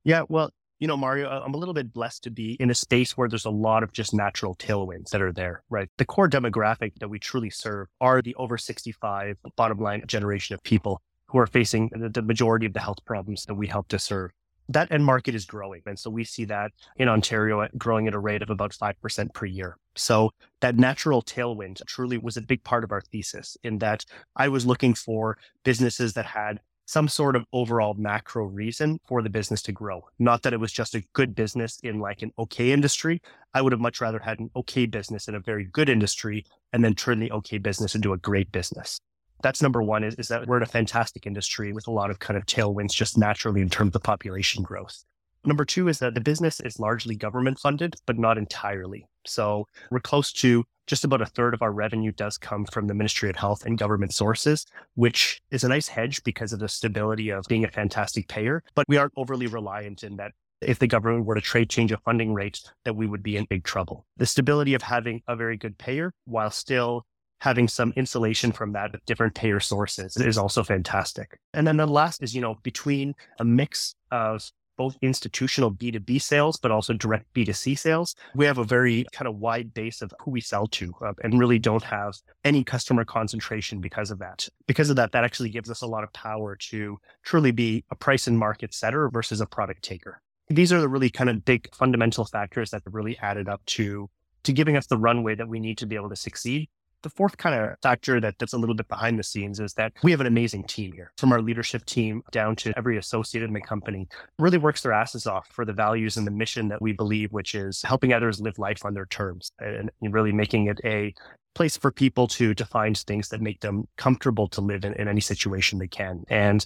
Yeah, 0.03 0.23
well, 0.27 0.49
you 0.79 0.87
know, 0.87 0.97
Mario, 0.97 1.29
I'm 1.29 1.53
a 1.53 1.57
little 1.57 1.73
bit 1.73 1.93
blessed 1.93 2.23
to 2.23 2.29
be 2.29 2.57
in 2.59 2.69
a 2.69 2.75
space 2.75 3.15
where 3.15 3.29
there's 3.29 3.45
a 3.45 3.49
lot 3.49 3.83
of 3.83 3.93
just 3.93 4.13
natural 4.13 4.53
tailwinds 4.55 5.11
that 5.11 5.21
are 5.21 5.31
there, 5.31 5.63
right? 5.69 5.87
The 5.97 6.03
core 6.03 6.27
demographic 6.29 6.95
that 6.99 7.09
we 7.09 7.19
truly 7.19 7.49
serve 7.49 7.87
are 8.01 8.21
the 8.21 8.35
over 8.35 8.57
65 8.57 9.37
bottom 9.55 9.79
line 9.79 10.03
generation 10.07 10.55
of 10.55 10.63
people 10.63 11.01
who 11.27 11.37
are 11.37 11.47
facing 11.47 11.89
the 11.95 12.21
majority 12.21 12.65
of 12.65 12.73
the 12.73 12.81
health 12.81 12.99
problems 13.05 13.45
that 13.45 13.55
we 13.55 13.67
help 13.67 13.87
to 13.87 13.99
serve 13.99 14.31
that 14.73 14.91
end 14.91 15.05
market 15.05 15.35
is 15.35 15.45
growing. 15.45 15.81
And 15.85 15.97
so 15.97 16.09
we 16.09 16.23
see 16.23 16.45
that 16.45 16.71
in 16.97 17.07
Ontario 17.07 17.67
growing 17.77 18.07
at 18.07 18.13
a 18.13 18.19
rate 18.19 18.41
of 18.41 18.49
about 18.49 18.71
5% 18.71 19.33
per 19.33 19.45
year. 19.45 19.77
So 19.95 20.31
that 20.61 20.75
natural 20.75 21.21
tailwind 21.21 21.85
truly 21.85 22.17
was 22.17 22.37
a 22.37 22.41
big 22.41 22.63
part 22.63 22.83
of 22.83 22.91
our 22.91 23.01
thesis 23.01 23.57
in 23.63 23.79
that 23.79 24.05
I 24.35 24.47
was 24.49 24.65
looking 24.65 24.93
for 24.93 25.37
businesses 25.63 26.13
that 26.13 26.25
had 26.25 26.59
some 26.85 27.07
sort 27.07 27.35
of 27.35 27.45
overall 27.53 27.93
macro 27.93 28.45
reason 28.45 28.99
for 29.07 29.21
the 29.21 29.29
business 29.29 29.61
to 29.61 29.71
grow. 29.71 30.03
Not 30.19 30.41
that 30.43 30.53
it 30.53 30.59
was 30.59 30.73
just 30.73 30.95
a 30.95 31.03
good 31.13 31.33
business 31.33 31.79
in 31.81 31.99
like 31.99 32.21
an 32.21 32.31
okay 32.37 32.71
industry. 32.71 33.21
I 33.53 33.61
would 33.61 33.71
have 33.71 33.79
much 33.79 34.01
rather 34.01 34.19
had 34.19 34.39
an 34.39 34.49
okay 34.55 34.85
business 34.85 35.27
in 35.27 35.35
a 35.35 35.39
very 35.39 35.65
good 35.65 35.87
industry 35.87 36.45
and 36.73 36.83
then 36.83 36.93
turn 36.93 37.19
the 37.19 37.31
okay 37.31 37.57
business 37.57 37.95
into 37.95 38.11
a 38.11 38.17
great 38.17 38.51
business 38.51 38.99
that's 39.43 39.61
number 39.61 39.83
one 39.83 40.03
is, 40.03 40.15
is 40.15 40.29
that 40.29 40.47
we're 40.47 40.57
in 40.57 40.63
a 40.63 40.67
fantastic 40.67 41.27
industry 41.27 41.73
with 41.73 41.87
a 41.87 41.91
lot 41.91 42.09
of 42.09 42.19
kind 42.19 42.37
of 42.37 42.45
tailwinds 42.45 42.93
just 42.93 43.17
naturally 43.17 43.61
in 43.61 43.69
terms 43.69 43.95
of 43.95 44.01
population 44.01 44.63
growth. 44.63 45.03
Number 45.45 45.65
two 45.65 45.89
is 45.89 45.99
that 45.99 46.15
the 46.15 46.21
business 46.21 46.61
is 46.61 46.79
largely 46.79 47.15
government 47.15 47.59
funded, 47.59 47.95
but 48.05 48.17
not 48.17 48.37
entirely. 48.37 49.05
So 49.25 49.67
we're 49.91 49.99
close 49.99 50.31
to 50.33 50.63
just 50.87 51.03
about 51.03 51.21
a 51.21 51.25
third 51.25 51.53
of 51.53 51.61
our 51.61 51.71
revenue 51.71 52.11
does 52.11 52.37
come 52.37 52.65
from 52.65 52.87
the 52.87 52.93
Ministry 52.93 53.29
of 53.29 53.35
Health 53.35 53.65
and 53.65 53.77
government 53.77 54.13
sources, 54.13 54.65
which 54.95 55.41
is 55.51 55.63
a 55.63 55.69
nice 55.69 55.87
hedge 55.87 56.23
because 56.23 56.53
of 56.53 56.59
the 56.59 56.69
stability 56.69 57.29
of 57.29 57.45
being 57.47 57.65
a 57.65 57.71
fantastic 57.71 58.27
payer. 58.27 58.63
But 58.73 58.85
we 58.87 58.97
aren't 58.97 59.13
overly 59.17 59.47
reliant 59.47 60.03
in 60.03 60.17
that 60.17 60.31
if 60.61 60.79
the 60.79 60.87
government 60.87 61.25
were 61.25 61.35
to 61.35 61.41
trade 61.41 61.69
change 61.69 61.91
a 61.91 61.97
funding 61.97 62.33
rate, 62.33 62.61
that 62.85 62.95
we 62.95 63.07
would 63.07 63.23
be 63.23 63.35
in 63.35 63.45
big 63.45 63.63
trouble. 63.63 64.05
The 64.17 64.25
stability 64.25 64.73
of 64.73 64.81
having 64.81 65.21
a 65.27 65.35
very 65.35 65.57
good 65.57 65.77
payer 65.77 66.13
while 66.25 66.51
still 66.51 67.05
having 67.43 67.67
some 67.67 67.91
insulation 67.97 68.53
from 68.53 68.71
that 68.71 68.93
with 68.93 69.05
different 69.05 69.35
payer 69.35 69.59
sources 69.59 70.15
is 70.15 70.37
also 70.37 70.63
fantastic. 70.63 71.37
And 71.53 71.67
then 71.67 71.75
the 71.75 71.85
last 71.85 72.23
is, 72.23 72.33
you 72.33 72.39
know, 72.39 72.55
between 72.63 73.15
a 73.37 73.43
mix 73.43 73.95
of 74.11 74.49
both 74.77 74.95
institutional 75.01 75.69
B2B 75.69 76.21
sales, 76.21 76.55
but 76.55 76.71
also 76.71 76.93
direct 76.93 77.25
B2C 77.33 77.77
sales. 77.77 78.15
We 78.33 78.45
have 78.45 78.59
a 78.59 78.63
very 78.63 79.05
kind 79.11 79.27
of 79.27 79.35
wide 79.35 79.73
base 79.73 80.01
of 80.01 80.13
who 80.21 80.31
we 80.31 80.39
sell 80.39 80.67
to 80.67 80.93
uh, 81.05 81.11
and 81.21 81.37
really 81.37 81.59
don't 81.59 81.83
have 81.83 82.15
any 82.45 82.63
customer 82.63 83.03
concentration 83.03 83.81
because 83.81 84.09
of 84.09 84.19
that. 84.19 84.47
Because 84.65 84.89
of 84.89 84.95
that, 84.95 85.11
that 85.11 85.25
actually 85.25 85.49
gives 85.49 85.69
us 85.69 85.81
a 85.81 85.87
lot 85.87 86.05
of 86.05 86.13
power 86.13 86.55
to 86.71 86.97
truly 87.23 87.51
be 87.51 87.83
a 87.91 87.95
price 87.95 88.25
and 88.25 88.39
market 88.39 88.73
setter 88.73 89.09
versus 89.09 89.41
a 89.41 89.45
product 89.45 89.83
taker. 89.83 90.21
These 90.47 90.71
are 90.71 90.79
the 90.79 90.87
really 90.87 91.09
kind 91.09 91.29
of 91.29 91.43
big 91.43 91.67
fundamental 91.75 92.23
factors 92.23 92.71
that 92.71 92.83
really 92.85 93.17
added 93.17 93.49
up 93.49 93.65
to 93.65 94.09
to 94.43 94.53
giving 94.53 94.75
us 94.75 94.87
the 94.87 94.97
runway 94.97 95.35
that 95.35 95.47
we 95.47 95.59
need 95.59 95.77
to 95.77 95.85
be 95.85 95.95
able 95.95 96.09
to 96.09 96.17
succeed 96.17 96.69
the 97.03 97.09
fourth 97.09 97.37
kind 97.37 97.55
of 97.55 97.77
factor 97.81 98.19
that, 98.19 98.39
that's 98.39 98.53
a 98.53 98.57
little 98.57 98.75
bit 98.75 98.87
behind 98.87 99.19
the 99.19 99.23
scenes 99.23 99.59
is 99.59 99.73
that 99.73 99.93
we 100.03 100.11
have 100.11 100.21
an 100.21 100.27
amazing 100.27 100.63
team 100.63 100.91
here, 100.93 101.11
from 101.17 101.31
our 101.31 101.41
leadership 101.41 101.85
team 101.85 102.23
down 102.31 102.55
to 102.55 102.73
every 102.77 102.97
associate 102.97 103.43
in 103.43 103.53
the 103.53 103.61
company, 103.61 104.07
really 104.39 104.57
works 104.57 104.81
their 104.81 104.93
asses 104.93 105.27
off 105.27 105.47
for 105.51 105.65
the 105.65 105.73
values 105.73 106.17
and 106.17 106.25
the 106.25 106.31
mission 106.31 106.69
that 106.69 106.81
we 106.81 106.93
believe, 106.93 107.31
which 107.31 107.53
is 107.53 107.81
helping 107.83 108.13
others 108.13 108.41
live 108.41 108.57
life 108.57 108.83
on 108.83 108.93
their 108.93 109.05
terms 109.05 109.51
and 109.59 109.91
really 110.01 110.31
making 110.31 110.67
it 110.67 110.79
a 110.83 111.13
place 111.53 111.77
for 111.77 111.91
people 111.91 112.27
to 112.27 112.53
to 112.55 112.65
find 112.65 112.97
things 112.97 113.29
that 113.29 113.41
make 113.41 113.59
them 113.61 113.87
comfortable 113.97 114.47
to 114.47 114.61
live 114.61 114.83
in, 114.83 114.93
in 114.93 115.07
any 115.07 115.21
situation 115.21 115.77
they 115.77 115.87
can. 115.87 116.23
And 116.29 116.65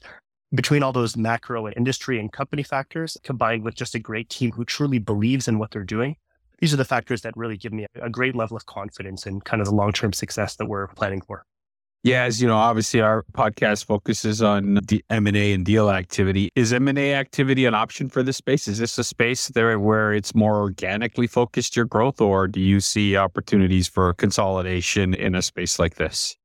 between 0.54 0.82
all 0.82 0.94
those 0.94 1.18
macro 1.18 1.66
and 1.66 1.76
industry 1.76 2.20
and 2.20 2.32
company 2.32 2.64
factors, 2.64 3.18
combined 3.24 3.64
with 3.64 3.76
just 3.76 3.96
a 3.96 4.00
great 4.00 4.30
team 4.30 4.52
who 4.52 4.64
truly 4.64 4.98
believes 4.98 5.48
in 5.48 5.60
what 5.60 5.72
they're 5.72 5.84
doing, 5.84 6.16
these 6.60 6.74
are 6.74 6.78
the 6.78 6.86
factors 6.86 7.22
that 7.22 7.34
really 7.36 7.58
give 7.58 7.74
me 7.74 7.86
a 8.02 8.10
great 8.10 8.36
level 8.36 8.58
of 8.58 8.66
confidence 8.66 9.26
in 9.26 9.42
kind 9.42 9.62
of 9.62 9.68
the 9.68 9.76
long 9.76 9.92
term 9.92 10.14
success 10.14 10.56
that 10.56 10.66
we're 10.66 10.88
planning 10.88 11.22
for. 11.22 11.44
Yeah, 12.04 12.24
as 12.24 12.42
you 12.42 12.48
know, 12.48 12.56
obviously 12.56 13.02
our 13.02 13.26
podcast 13.34 13.86
focuses 13.86 14.42
on 14.42 14.80
M 15.10 15.28
and 15.28 15.36
A 15.36 15.54
and 15.54 15.66
deal 15.66 15.90
activity. 15.90 16.50
Is 16.56 16.72
M 16.72 16.88
and 16.88 16.98
A 16.98 17.16
activity 17.16 17.66
an 17.66 17.74
option 17.74 18.08
for 18.08 18.24
this 18.24 18.38
space? 18.38 18.68
Is 18.68 18.78
this 18.78 18.98
a 18.98 19.04
space 19.04 19.50
there 19.50 19.78
where 19.80 20.14
it's 20.14 20.34
more 20.34 20.58
organically 20.60 21.28
focused 21.28 21.76
your 21.76 21.86
growth, 21.86 22.22
or 22.22 22.48
do 22.48 22.62
you 22.62 22.80
see 22.80 23.18
opportunities 23.18 23.88
for 23.88 24.14
consolidation 24.14 25.16
in 25.16 25.36
a 25.36 25.42
space 25.42 25.80
like 25.80 25.96
this? 25.96 26.38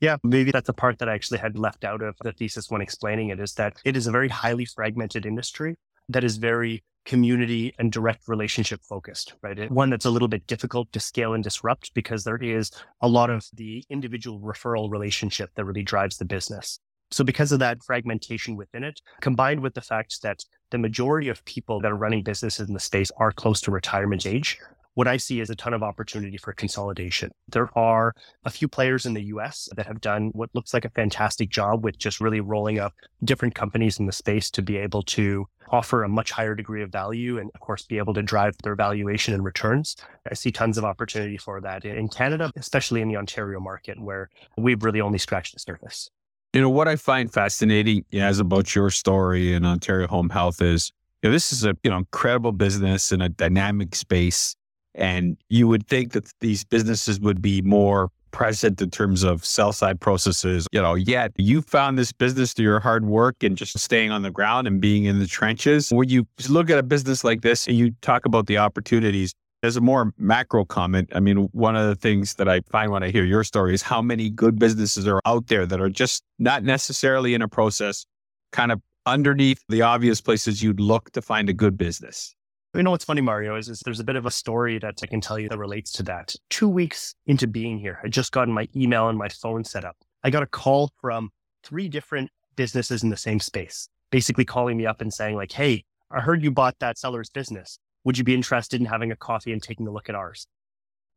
Yeah, 0.00 0.16
maybe 0.22 0.50
that's 0.50 0.68
a 0.68 0.72
part 0.72 0.98
that 0.98 1.08
I 1.08 1.14
actually 1.14 1.38
had 1.38 1.58
left 1.58 1.84
out 1.84 2.02
of 2.02 2.16
the 2.22 2.32
thesis 2.32 2.70
when 2.70 2.80
explaining 2.80 3.30
it 3.30 3.40
is 3.40 3.54
that 3.54 3.76
it 3.84 3.96
is 3.96 4.06
a 4.06 4.10
very 4.10 4.28
highly 4.28 4.66
fragmented 4.66 5.24
industry 5.24 5.76
that 6.12 6.24
is 6.24 6.36
very 6.36 6.82
community 7.04 7.74
and 7.78 7.90
direct 7.90 8.28
relationship 8.28 8.80
focused, 8.88 9.34
right? 9.42 9.70
One 9.70 9.90
that's 9.90 10.04
a 10.04 10.10
little 10.10 10.28
bit 10.28 10.46
difficult 10.46 10.92
to 10.92 11.00
scale 11.00 11.34
and 11.34 11.42
disrupt 11.42 11.92
because 11.94 12.24
there 12.24 12.36
is 12.36 12.70
a 13.00 13.08
lot 13.08 13.30
of 13.30 13.46
the 13.54 13.84
individual 13.90 14.40
referral 14.40 14.90
relationship 14.90 15.50
that 15.56 15.64
really 15.64 15.82
drives 15.82 16.18
the 16.18 16.24
business. 16.24 16.78
So 17.10 17.24
because 17.24 17.52
of 17.52 17.58
that 17.58 17.82
fragmentation 17.84 18.56
within 18.56 18.84
it, 18.84 19.00
combined 19.20 19.60
with 19.60 19.74
the 19.74 19.80
fact 19.82 20.22
that 20.22 20.44
the 20.70 20.78
majority 20.78 21.28
of 21.28 21.44
people 21.44 21.80
that 21.80 21.90
are 21.90 21.96
running 21.96 22.22
businesses 22.22 22.66
in 22.66 22.72
the 22.72 22.80
space 22.80 23.10
are 23.18 23.32
close 23.32 23.60
to 23.62 23.70
retirement 23.70 24.24
age, 24.24 24.58
what 24.94 25.08
I 25.08 25.16
see 25.16 25.40
is 25.40 25.48
a 25.50 25.56
ton 25.56 25.74
of 25.74 25.82
opportunity 25.82 26.36
for 26.36 26.52
consolidation. 26.52 27.30
There 27.48 27.70
are 27.76 28.14
a 28.44 28.50
few 28.50 28.68
players 28.68 29.06
in 29.06 29.14
the 29.14 29.22
US 29.24 29.68
that 29.76 29.86
have 29.86 30.00
done 30.00 30.30
what 30.32 30.50
looks 30.54 30.74
like 30.74 30.84
a 30.84 30.90
fantastic 30.90 31.48
job 31.48 31.84
with 31.84 31.98
just 31.98 32.20
really 32.20 32.40
rolling 32.40 32.78
up 32.78 32.92
different 33.24 33.54
companies 33.54 33.98
in 33.98 34.06
the 34.06 34.12
space 34.12 34.50
to 34.50 34.62
be 34.62 34.76
able 34.76 35.02
to 35.04 35.46
offer 35.70 36.04
a 36.04 36.08
much 36.08 36.30
higher 36.30 36.54
degree 36.54 36.82
of 36.82 36.90
value 36.90 37.38
and, 37.38 37.50
of 37.54 37.60
course, 37.60 37.86
be 37.86 37.96
able 37.96 38.12
to 38.12 38.22
drive 38.22 38.54
their 38.62 38.74
valuation 38.74 39.32
and 39.32 39.42
returns. 39.42 39.96
I 40.30 40.34
see 40.34 40.52
tons 40.52 40.76
of 40.76 40.84
opportunity 40.84 41.38
for 41.38 41.60
that 41.62 41.84
in 41.86 42.08
Canada, 42.08 42.52
especially 42.56 43.00
in 43.00 43.08
the 43.08 43.16
Ontario 43.16 43.58
market, 43.58 43.98
where 43.98 44.28
we've 44.58 44.84
really 44.84 45.00
only 45.00 45.18
scratched 45.18 45.54
the 45.54 45.60
surface. 45.60 46.10
You 46.52 46.60
know, 46.60 46.68
what 46.68 46.88
I 46.88 46.96
find 46.96 47.32
fascinating 47.32 48.04
as 48.12 48.38
about 48.38 48.74
your 48.74 48.90
story 48.90 49.54
in 49.54 49.64
Ontario 49.64 50.06
Home 50.08 50.28
Health 50.28 50.60
is, 50.60 50.92
you 51.22 51.30
know, 51.30 51.32
this 51.32 51.50
is 51.50 51.64
a, 51.64 51.74
you 51.82 51.88
know, 51.88 51.96
incredible 51.96 52.52
business 52.52 53.10
in 53.10 53.22
a 53.22 53.30
dynamic 53.30 53.94
space 53.94 54.54
and 54.94 55.36
you 55.48 55.68
would 55.68 55.86
think 55.86 56.12
that 56.12 56.30
these 56.40 56.64
businesses 56.64 57.20
would 57.20 57.40
be 57.40 57.62
more 57.62 58.10
present 58.30 58.80
in 58.80 58.90
terms 58.90 59.22
of 59.22 59.44
sell 59.44 59.72
side 59.72 60.00
processes. 60.00 60.66
You 60.72 60.82
know, 60.82 60.94
yet 60.94 61.32
you 61.36 61.62
found 61.62 61.98
this 61.98 62.12
business 62.12 62.52
through 62.52 62.64
your 62.64 62.80
hard 62.80 63.04
work 63.04 63.42
and 63.42 63.56
just 63.56 63.78
staying 63.78 64.10
on 64.10 64.22
the 64.22 64.30
ground 64.30 64.66
and 64.66 64.80
being 64.80 65.04
in 65.04 65.18
the 65.18 65.26
trenches. 65.26 65.90
When 65.90 66.08
you 66.08 66.26
look 66.48 66.70
at 66.70 66.78
a 66.78 66.82
business 66.82 67.22
like 67.22 67.42
this 67.42 67.68
and 67.68 67.76
you 67.76 67.92
talk 68.00 68.26
about 68.26 68.46
the 68.46 68.58
opportunities, 68.58 69.34
as 69.62 69.76
a 69.76 69.80
more 69.80 70.12
macro 70.18 70.64
comment, 70.64 71.08
I 71.14 71.20
mean, 71.20 71.48
one 71.52 71.76
of 71.76 71.86
the 71.86 71.94
things 71.94 72.34
that 72.34 72.48
I 72.48 72.62
find 72.62 72.90
when 72.90 73.04
I 73.04 73.10
hear 73.10 73.24
your 73.24 73.44
story 73.44 73.74
is 73.74 73.82
how 73.82 74.02
many 74.02 74.28
good 74.28 74.58
businesses 74.58 75.06
are 75.06 75.20
out 75.24 75.46
there 75.46 75.66
that 75.66 75.80
are 75.80 75.88
just 75.88 76.24
not 76.40 76.64
necessarily 76.64 77.32
in 77.34 77.42
a 77.42 77.48
process, 77.48 78.04
kind 78.50 78.72
of 78.72 78.80
underneath 79.06 79.62
the 79.68 79.82
obvious 79.82 80.20
places 80.20 80.62
you'd 80.62 80.80
look 80.80 81.10
to 81.12 81.22
find 81.22 81.48
a 81.48 81.52
good 81.52 81.76
business. 81.76 82.34
You 82.74 82.82
know 82.82 82.90
what's 82.90 83.04
funny, 83.04 83.20
Mario, 83.20 83.56
is, 83.56 83.68
is 83.68 83.80
there's 83.80 84.00
a 84.00 84.04
bit 84.04 84.16
of 84.16 84.24
a 84.24 84.30
story 84.30 84.78
that 84.78 85.00
I 85.02 85.06
can 85.06 85.20
tell 85.20 85.38
you 85.38 85.46
that 85.50 85.58
relates 85.58 85.92
to 85.92 86.02
that. 86.04 86.34
Two 86.48 86.70
weeks 86.70 87.14
into 87.26 87.46
being 87.46 87.78
here, 87.78 88.00
I 88.02 88.08
just 88.08 88.32
gotten 88.32 88.54
my 88.54 88.66
email 88.74 89.10
and 89.10 89.18
my 89.18 89.28
phone 89.28 89.62
set 89.62 89.84
up. 89.84 89.98
I 90.24 90.30
got 90.30 90.42
a 90.42 90.46
call 90.46 90.90
from 90.98 91.28
three 91.62 91.86
different 91.86 92.30
businesses 92.56 93.02
in 93.02 93.10
the 93.10 93.16
same 93.18 93.40
space, 93.40 93.90
basically 94.10 94.46
calling 94.46 94.78
me 94.78 94.86
up 94.86 95.02
and 95.02 95.12
saying, 95.12 95.36
like, 95.36 95.52
hey, 95.52 95.84
I 96.10 96.20
heard 96.20 96.42
you 96.42 96.50
bought 96.50 96.78
that 96.78 96.96
seller's 96.96 97.28
business. 97.28 97.78
Would 98.04 98.16
you 98.16 98.24
be 98.24 98.34
interested 98.34 98.80
in 98.80 98.86
having 98.86 99.12
a 99.12 99.16
coffee 99.16 99.52
and 99.52 99.62
taking 99.62 99.86
a 99.86 99.92
look 99.92 100.08
at 100.08 100.14
ours? 100.14 100.46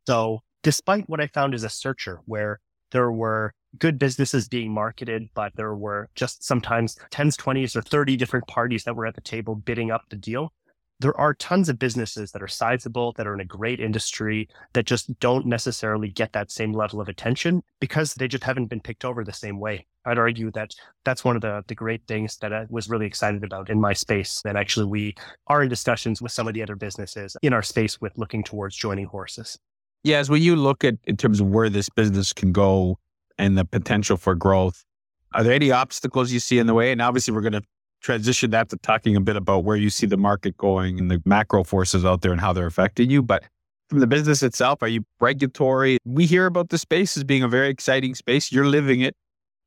So, 0.08 0.42
despite 0.62 1.08
what 1.08 1.22
I 1.22 1.28
found 1.28 1.54
as 1.54 1.64
a 1.64 1.70
searcher, 1.70 2.20
where 2.26 2.60
there 2.92 3.14
were 3.14 3.54
good 3.80 3.98
businesses 3.98 4.50
being 4.50 4.74
marketed, 4.74 5.30
but 5.34 5.56
there 5.56 5.74
were 5.74 6.10
just 6.16 6.44
sometimes 6.44 6.98
10s, 7.12 7.38
20s, 7.38 7.78
or 7.78 7.82
30 7.82 8.18
different 8.18 8.46
parties 8.48 8.84
that 8.84 8.98
were 8.98 9.06
at 9.06 9.16
the 9.16 9.22
table 9.22 9.56
bidding 9.56 9.90
up 9.90 10.04
the 10.10 10.18
deal 10.18 10.52
there 11.00 11.18
are 11.20 11.34
tons 11.34 11.68
of 11.70 11.78
businesses 11.78 12.32
that 12.32 12.42
are 12.42 12.48
sizable, 12.48 13.14
that 13.18 13.28
are 13.28 13.34
in 13.34 13.42
a 13.42 13.46
great 13.46 13.80
industry, 13.80 14.48
that 14.74 14.86
just 14.86 15.20
don't 15.20 15.46
necessarily 15.46 16.10
get 16.10 16.34
that 16.34 16.52
same 16.52 16.72
level 16.72 17.02
of 17.02 17.10
attention 17.10 17.64
because 17.80 18.14
they 18.14 18.28
just 18.28 18.44
haven't 18.44 18.68
been 18.68 18.80
picked 18.80 19.04
over 19.04 19.24
the 19.24 19.34
same 19.34 19.60
way. 19.60 19.86
I'd 20.06 20.18
argue 20.18 20.52
that 20.52 20.74
that's 21.04 21.26
one 21.26 21.36
of 21.36 21.42
the, 21.42 21.64
the 21.68 21.76
great 21.76 22.02
things 22.08 22.38
that 22.38 22.54
I 22.54 22.66
was 22.70 22.90
really 22.90 23.08
excited 23.08 23.44
about 23.44 23.70
in 23.70 23.82
my 23.82 23.94
space. 23.94 24.42
And 24.46 24.58
actually, 24.58 24.86
we 24.86 25.16
are 25.48 25.64
in 25.64 25.70
discussions 25.70 26.22
with 26.22 26.32
some 26.32 26.48
of 26.48 26.54
the 26.54 26.62
other 26.62 26.76
businesses 26.76 27.36
in 27.42 27.54
our 27.54 27.64
space 27.64 28.00
with 28.00 28.18
looking 28.18 28.44
towards 28.44 28.76
joining 28.76 29.06
horses. 29.06 29.58
Yeah, 30.04 30.20
as 30.20 30.30
when 30.30 30.44
you 30.44 30.56
look 30.56 30.84
at 30.84 30.96
in 31.06 31.18
terms 31.18 31.40
of 31.40 31.48
where 31.48 31.70
this 31.70 31.90
business 31.90 32.32
can 32.32 32.52
go 32.52 33.00
and 33.38 33.58
the 33.58 33.66
potential 33.66 34.18
for 34.18 34.36
growth, 34.36 34.86
are 35.34 35.44
there 35.44 35.54
any 35.54 35.72
obstacles 35.72 36.32
you 36.32 36.40
see 36.40 36.60
in 36.60 36.68
the 36.68 36.74
way? 36.74 36.92
And 36.92 37.02
obviously, 37.02 37.34
we're 37.34 37.42
going 37.42 37.54
to 37.54 37.64
transition 38.06 38.52
that 38.52 38.70
to 38.70 38.78
talking 38.78 39.16
a 39.16 39.22
bit 39.22 39.36
about 39.36 39.64
where 39.64 39.76
you 39.76 39.90
see 39.90 40.06
the 40.06 40.18
market 40.18 40.56
going 40.58 41.00
and 41.00 41.10
the 41.10 41.22
macro 41.26 41.64
forces 41.64 42.06
out 42.06 42.22
there 42.22 42.32
and 42.32 42.40
how 42.40 42.54
they're 42.54 42.68
affecting 42.68 43.10
you. 43.10 43.24
But 43.24 43.44
from 43.90 44.00
the 44.00 44.08
business 44.08 44.44
itself, 44.44 44.84
are 44.84 44.88
you 44.88 45.04
regulatory? 45.20 45.98
We 46.06 46.26
hear 46.26 46.46
about 46.46 46.70
the 46.70 46.78
space 46.78 47.18
as 47.18 47.24
being 47.24 47.44
a 47.44 47.48
very 47.48 47.70
exciting 47.70 48.14
space. 48.14 48.52
You're 48.52 48.68
living 48.68 49.02
it. 49.02 49.16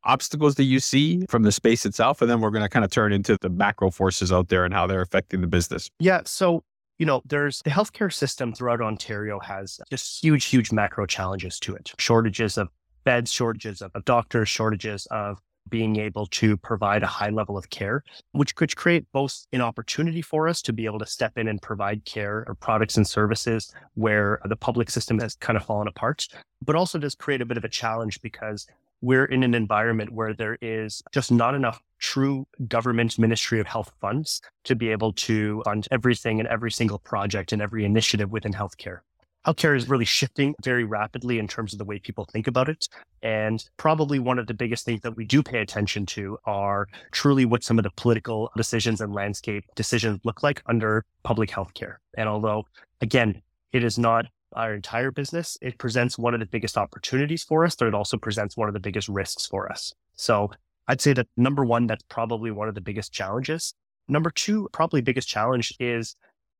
Obstacles 0.04 0.54
that 0.54 0.64
you 0.64 0.78
see 0.78 1.26
from 1.28 1.42
the 1.42 1.50
space 1.50 1.84
itself. 1.84 2.22
And 2.22 2.30
then 2.30 2.40
we're 2.40 2.50
going 2.50 2.62
to 2.62 2.68
kind 2.68 2.84
of 2.84 2.90
turn 2.90 3.12
into 3.12 3.36
the 3.40 3.50
macro 3.50 3.90
forces 3.90 4.32
out 4.32 4.48
there 4.48 4.64
and 4.64 4.72
how 4.72 4.86
they're 4.86 5.02
affecting 5.02 5.40
the 5.40 5.48
business. 5.48 5.90
Yeah. 5.98 6.20
So, 6.24 6.62
you 6.98 7.06
know, 7.06 7.22
there's 7.26 7.60
the 7.64 7.70
healthcare 7.70 8.12
system 8.12 8.54
throughout 8.54 8.80
Ontario 8.80 9.40
has 9.40 9.80
just 9.90 10.22
huge, 10.22 10.44
huge 10.44 10.70
macro 10.70 11.04
challenges 11.06 11.58
to 11.60 11.74
it. 11.74 11.92
Shortages 11.98 12.56
of 12.56 12.68
beds, 13.04 13.32
shortages 13.32 13.82
of 13.82 13.92
doctors, 14.04 14.48
shortages 14.48 15.06
of 15.10 15.38
being 15.70 15.98
able 15.98 16.26
to 16.26 16.56
provide 16.56 17.02
a 17.02 17.06
high 17.06 17.30
level 17.30 17.56
of 17.56 17.70
care, 17.70 18.02
which 18.32 18.54
could 18.54 18.74
create 18.76 19.06
both 19.12 19.46
an 19.52 19.60
opportunity 19.60 20.22
for 20.22 20.48
us 20.48 20.62
to 20.62 20.72
be 20.72 20.86
able 20.86 20.98
to 20.98 21.06
step 21.06 21.36
in 21.36 21.48
and 21.48 21.60
provide 21.62 22.04
care 22.04 22.44
or 22.46 22.54
products 22.54 22.96
and 22.96 23.06
services 23.06 23.72
where 23.94 24.40
the 24.44 24.56
public 24.56 24.90
system 24.90 25.18
has 25.18 25.34
kind 25.36 25.56
of 25.56 25.64
fallen 25.64 25.88
apart, 25.88 26.26
but 26.64 26.76
also 26.76 26.98
does 26.98 27.14
create 27.14 27.40
a 27.40 27.46
bit 27.46 27.56
of 27.56 27.64
a 27.64 27.68
challenge 27.68 28.20
because 28.22 28.66
we're 29.00 29.26
in 29.26 29.42
an 29.42 29.54
environment 29.54 30.12
where 30.12 30.34
there 30.34 30.58
is 30.60 31.02
just 31.12 31.30
not 31.30 31.54
enough 31.54 31.80
true 32.00 32.46
government 32.66 33.18
Ministry 33.18 33.60
of 33.60 33.66
Health 33.66 33.92
funds 34.00 34.40
to 34.64 34.74
be 34.74 34.88
able 34.88 35.12
to 35.12 35.62
fund 35.64 35.86
everything 35.90 36.40
and 36.40 36.48
every 36.48 36.70
single 36.70 36.98
project 36.98 37.52
and 37.52 37.62
every 37.62 37.84
initiative 37.84 38.30
within 38.30 38.52
healthcare 38.52 39.00
healthcare 39.46 39.76
is 39.76 39.88
really 39.88 40.04
shifting 40.04 40.54
very 40.62 40.84
rapidly 40.84 41.38
in 41.38 41.48
terms 41.48 41.72
of 41.72 41.78
the 41.78 41.84
way 41.84 41.98
people 41.98 42.24
think 42.24 42.46
about 42.46 42.68
it. 42.68 42.88
And 43.22 43.64
probably 43.76 44.18
one 44.18 44.38
of 44.38 44.46
the 44.46 44.54
biggest 44.54 44.84
things 44.84 45.00
that 45.02 45.16
we 45.16 45.24
do 45.24 45.42
pay 45.42 45.60
attention 45.60 46.06
to 46.06 46.38
are 46.44 46.88
truly 47.12 47.44
what 47.44 47.64
some 47.64 47.78
of 47.78 47.84
the 47.84 47.90
political 47.96 48.50
decisions 48.56 49.00
and 49.00 49.14
landscape 49.14 49.64
decisions 49.74 50.20
look 50.24 50.42
like 50.42 50.62
under 50.66 51.04
public 51.22 51.50
healthcare. 51.50 51.96
And 52.16 52.28
although, 52.28 52.66
again, 53.00 53.42
it 53.72 53.84
is 53.84 53.98
not 53.98 54.26
our 54.54 54.74
entire 54.74 55.10
business, 55.10 55.58
it 55.60 55.78
presents 55.78 56.18
one 56.18 56.34
of 56.34 56.40
the 56.40 56.46
biggest 56.46 56.76
opportunities 56.76 57.44
for 57.44 57.64
us, 57.64 57.76
but 57.76 57.88
it 57.88 57.94
also 57.94 58.16
presents 58.16 58.56
one 58.56 58.68
of 58.68 58.74
the 58.74 58.80
biggest 58.80 59.08
risks 59.08 59.46
for 59.46 59.70
us. 59.70 59.94
So 60.14 60.50
I'd 60.88 61.00
say 61.00 61.12
that 61.12 61.28
number 61.36 61.64
one, 61.64 61.86
that's 61.86 62.04
probably 62.08 62.50
one 62.50 62.68
of 62.68 62.74
the 62.74 62.80
biggest 62.80 63.12
challenges. 63.12 63.74
Number 64.08 64.30
two, 64.30 64.68
probably 64.72 65.02
biggest 65.02 65.28
challenge 65.28 65.74
is 65.78 66.16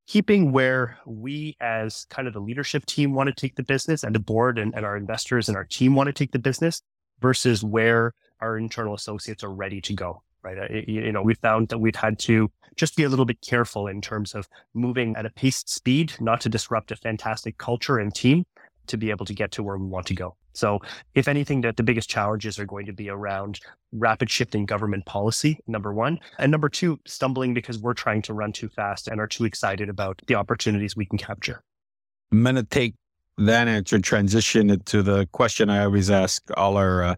keeping 0.08 0.52
where 0.52 0.98
we 1.06 1.54
as 1.60 2.06
kind 2.08 2.26
of 2.26 2.34
the 2.34 2.40
leadership 2.40 2.86
team 2.86 3.12
want 3.12 3.28
to 3.28 3.34
take 3.34 3.54
the 3.56 3.62
business 3.62 4.02
and 4.02 4.14
the 4.14 4.18
board 4.18 4.58
and, 4.58 4.74
and 4.74 4.84
our 4.84 4.96
investors 4.96 5.48
and 5.48 5.56
our 5.56 5.64
team 5.64 5.94
want 5.94 6.06
to 6.06 6.12
take 6.12 6.32
the 6.32 6.38
business 6.38 6.80
versus 7.20 7.62
where 7.62 8.14
our 8.40 8.56
internal 8.56 8.94
associates 8.94 9.44
are 9.44 9.52
ready 9.52 9.80
to 9.80 9.92
go 9.92 10.22
right? 10.42 10.88
You 10.88 11.12
know 11.12 11.22
we 11.22 11.34
found 11.34 11.68
that 11.68 11.78
we've 11.78 11.96
had 11.96 12.18
to 12.20 12.50
just 12.76 12.96
be 12.96 13.02
a 13.02 13.08
little 13.08 13.24
bit 13.24 13.40
careful 13.40 13.86
in 13.86 14.00
terms 14.00 14.34
of 14.34 14.48
moving 14.72 15.16
at 15.16 15.26
a 15.26 15.30
paced 15.30 15.68
speed 15.68 16.12
not 16.20 16.40
to 16.42 16.48
disrupt 16.48 16.90
a 16.90 16.96
fantastic 16.96 17.58
culture 17.58 17.98
and 17.98 18.14
team 18.14 18.44
to 18.86 18.96
be 18.96 19.10
able 19.10 19.26
to 19.26 19.34
get 19.34 19.50
to 19.52 19.62
where 19.62 19.76
we 19.76 19.86
want 19.86 20.06
to 20.06 20.14
go 20.14 20.36
so, 20.58 20.80
if 21.14 21.28
anything, 21.28 21.60
that 21.60 21.76
the 21.76 21.84
biggest 21.84 22.10
challenges 22.10 22.58
are 22.58 22.64
going 22.64 22.86
to 22.86 22.92
be 22.92 23.08
around 23.08 23.60
rapid 23.92 24.28
shifting 24.28 24.66
government 24.66 25.06
policy, 25.06 25.60
number 25.68 25.94
one. 25.94 26.18
And 26.36 26.50
number 26.50 26.68
two, 26.68 26.98
stumbling 27.06 27.54
because 27.54 27.78
we're 27.78 27.94
trying 27.94 28.22
to 28.22 28.34
run 28.34 28.50
too 28.50 28.68
fast 28.68 29.06
and 29.06 29.20
are 29.20 29.28
too 29.28 29.44
excited 29.44 29.88
about 29.88 30.20
the 30.26 30.34
opportunities 30.34 30.96
we 30.96 31.06
can 31.06 31.16
capture. 31.16 31.62
I'm 32.32 32.42
going 32.42 32.56
to 32.56 32.64
take 32.64 32.94
that 33.38 33.68
answer, 33.68 34.00
transition 34.00 34.68
it 34.68 34.84
to 34.86 35.00
the 35.00 35.28
question 35.30 35.70
I 35.70 35.84
always 35.84 36.10
ask 36.10 36.42
all 36.56 36.76
our 36.76 37.04
uh, 37.04 37.14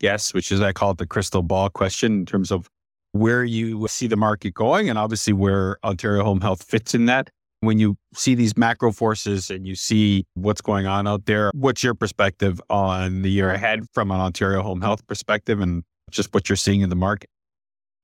guests, 0.00 0.32
which 0.32 0.50
is 0.50 0.62
I 0.62 0.72
call 0.72 0.92
it 0.92 0.98
the 0.98 1.06
crystal 1.06 1.42
ball 1.42 1.68
question 1.68 2.12
in 2.12 2.24
terms 2.26 2.50
of 2.50 2.70
where 3.12 3.44
you 3.44 3.86
see 3.86 4.06
the 4.06 4.16
market 4.16 4.54
going 4.54 4.88
and 4.88 4.98
obviously 4.98 5.34
where 5.34 5.78
Ontario 5.84 6.24
Home 6.24 6.40
Health 6.40 6.62
fits 6.62 6.94
in 6.94 7.04
that 7.04 7.28
when 7.60 7.78
you 7.78 7.96
see 8.14 8.34
these 8.34 8.56
macro 8.56 8.92
forces 8.92 9.50
and 9.50 9.66
you 9.66 9.74
see 9.74 10.26
what's 10.34 10.60
going 10.60 10.86
on 10.86 11.08
out 11.08 11.26
there, 11.26 11.50
what's 11.54 11.82
your 11.82 11.94
perspective 11.94 12.60
on 12.70 13.22
the 13.22 13.30
year 13.30 13.50
ahead 13.50 13.84
from 13.92 14.10
an 14.10 14.20
Ontario 14.20 14.62
home 14.62 14.80
health 14.80 15.06
perspective 15.06 15.60
and 15.60 15.82
just 16.10 16.32
what 16.32 16.48
you're 16.48 16.56
seeing 16.56 16.80
in 16.80 16.88
the 16.88 16.96
market? 16.96 17.30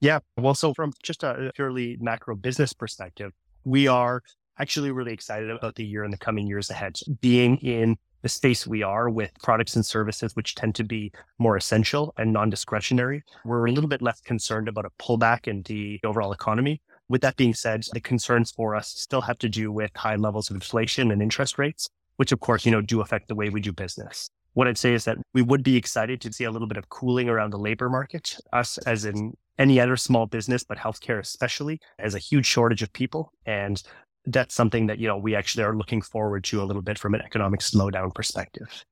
Yeah. 0.00 0.18
Well, 0.36 0.54
so 0.54 0.74
from 0.74 0.92
just 1.02 1.22
a 1.22 1.52
purely 1.54 1.96
macro 2.00 2.34
business 2.36 2.72
perspective, 2.72 3.32
we 3.64 3.86
are 3.86 4.22
actually 4.58 4.90
really 4.90 5.12
excited 5.12 5.50
about 5.50 5.76
the 5.76 5.84
year 5.84 6.04
and 6.04 6.12
the 6.12 6.18
coming 6.18 6.46
years 6.46 6.70
ahead. 6.70 6.98
Being 7.20 7.56
in 7.58 7.96
the 8.22 8.28
space 8.28 8.66
we 8.66 8.82
are 8.82 9.08
with 9.10 9.30
products 9.42 9.76
and 9.76 9.84
services, 9.84 10.34
which 10.34 10.54
tend 10.54 10.74
to 10.74 10.84
be 10.84 11.12
more 11.38 11.56
essential 11.56 12.12
and 12.16 12.32
non 12.32 12.50
discretionary, 12.50 13.22
we're 13.44 13.66
a 13.66 13.72
little 13.72 13.88
bit 13.88 14.02
less 14.02 14.20
concerned 14.20 14.68
about 14.68 14.84
a 14.84 14.90
pullback 15.02 15.46
in 15.46 15.62
the 15.62 16.00
overall 16.04 16.32
economy. 16.32 16.80
With 17.08 17.20
that 17.20 17.36
being 17.36 17.54
said, 17.54 17.84
the 17.92 18.00
concerns 18.00 18.50
for 18.50 18.74
us 18.74 18.88
still 18.88 19.20
have 19.22 19.38
to 19.38 19.48
do 19.48 19.70
with 19.70 19.90
high 19.94 20.16
levels 20.16 20.50
of 20.50 20.56
inflation 20.56 21.10
and 21.10 21.20
interest 21.20 21.58
rates, 21.58 21.88
which 22.16 22.32
of 22.32 22.40
course, 22.40 22.64
you 22.64 22.72
know, 22.72 22.80
do 22.80 23.00
affect 23.00 23.28
the 23.28 23.34
way 23.34 23.50
we 23.50 23.60
do 23.60 23.72
business. 23.72 24.30
What 24.54 24.68
I'd 24.68 24.78
say 24.78 24.94
is 24.94 25.04
that 25.04 25.18
we 25.34 25.42
would 25.42 25.62
be 25.62 25.76
excited 25.76 26.20
to 26.22 26.32
see 26.32 26.44
a 26.44 26.50
little 26.50 26.68
bit 26.68 26.76
of 26.76 26.88
cooling 26.88 27.28
around 27.28 27.50
the 27.50 27.58
labor 27.58 27.90
market. 27.90 28.36
Us, 28.52 28.78
as 28.78 29.04
in 29.04 29.34
any 29.58 29.80
other 29.80 29.96
small 29.96 30.26
business, 30.26 30.64
but 30.64 30.78
healthcare 30.78 31.18
especially, 31.18 31.80
has 31.98 32.14
a 32.14 32.20
huge 32.20 32.46
shortage 32.46 32.82
of 32.82 32.92
people. 32.92 33.32
And 33.44 33.82
that's 34.26 34.54
something 34.54 34.86
that, 34.86 34.98
you 34.98 35.08
know, 35.08 35.18
we 35.18 35.34
actually 35.34 35.64
are 35.64 35.76
looking 35.76 36.00
forward 36.00 36.44
to 36.44 36.62
a 36.62 36.64
little 36.64 36.82
bit 36.82 36.98
from 36.98 37.14
an 37.14 37.20
economic 37.20 37.60
slowdown 37.60 38.14
perspective. 38.14 38.84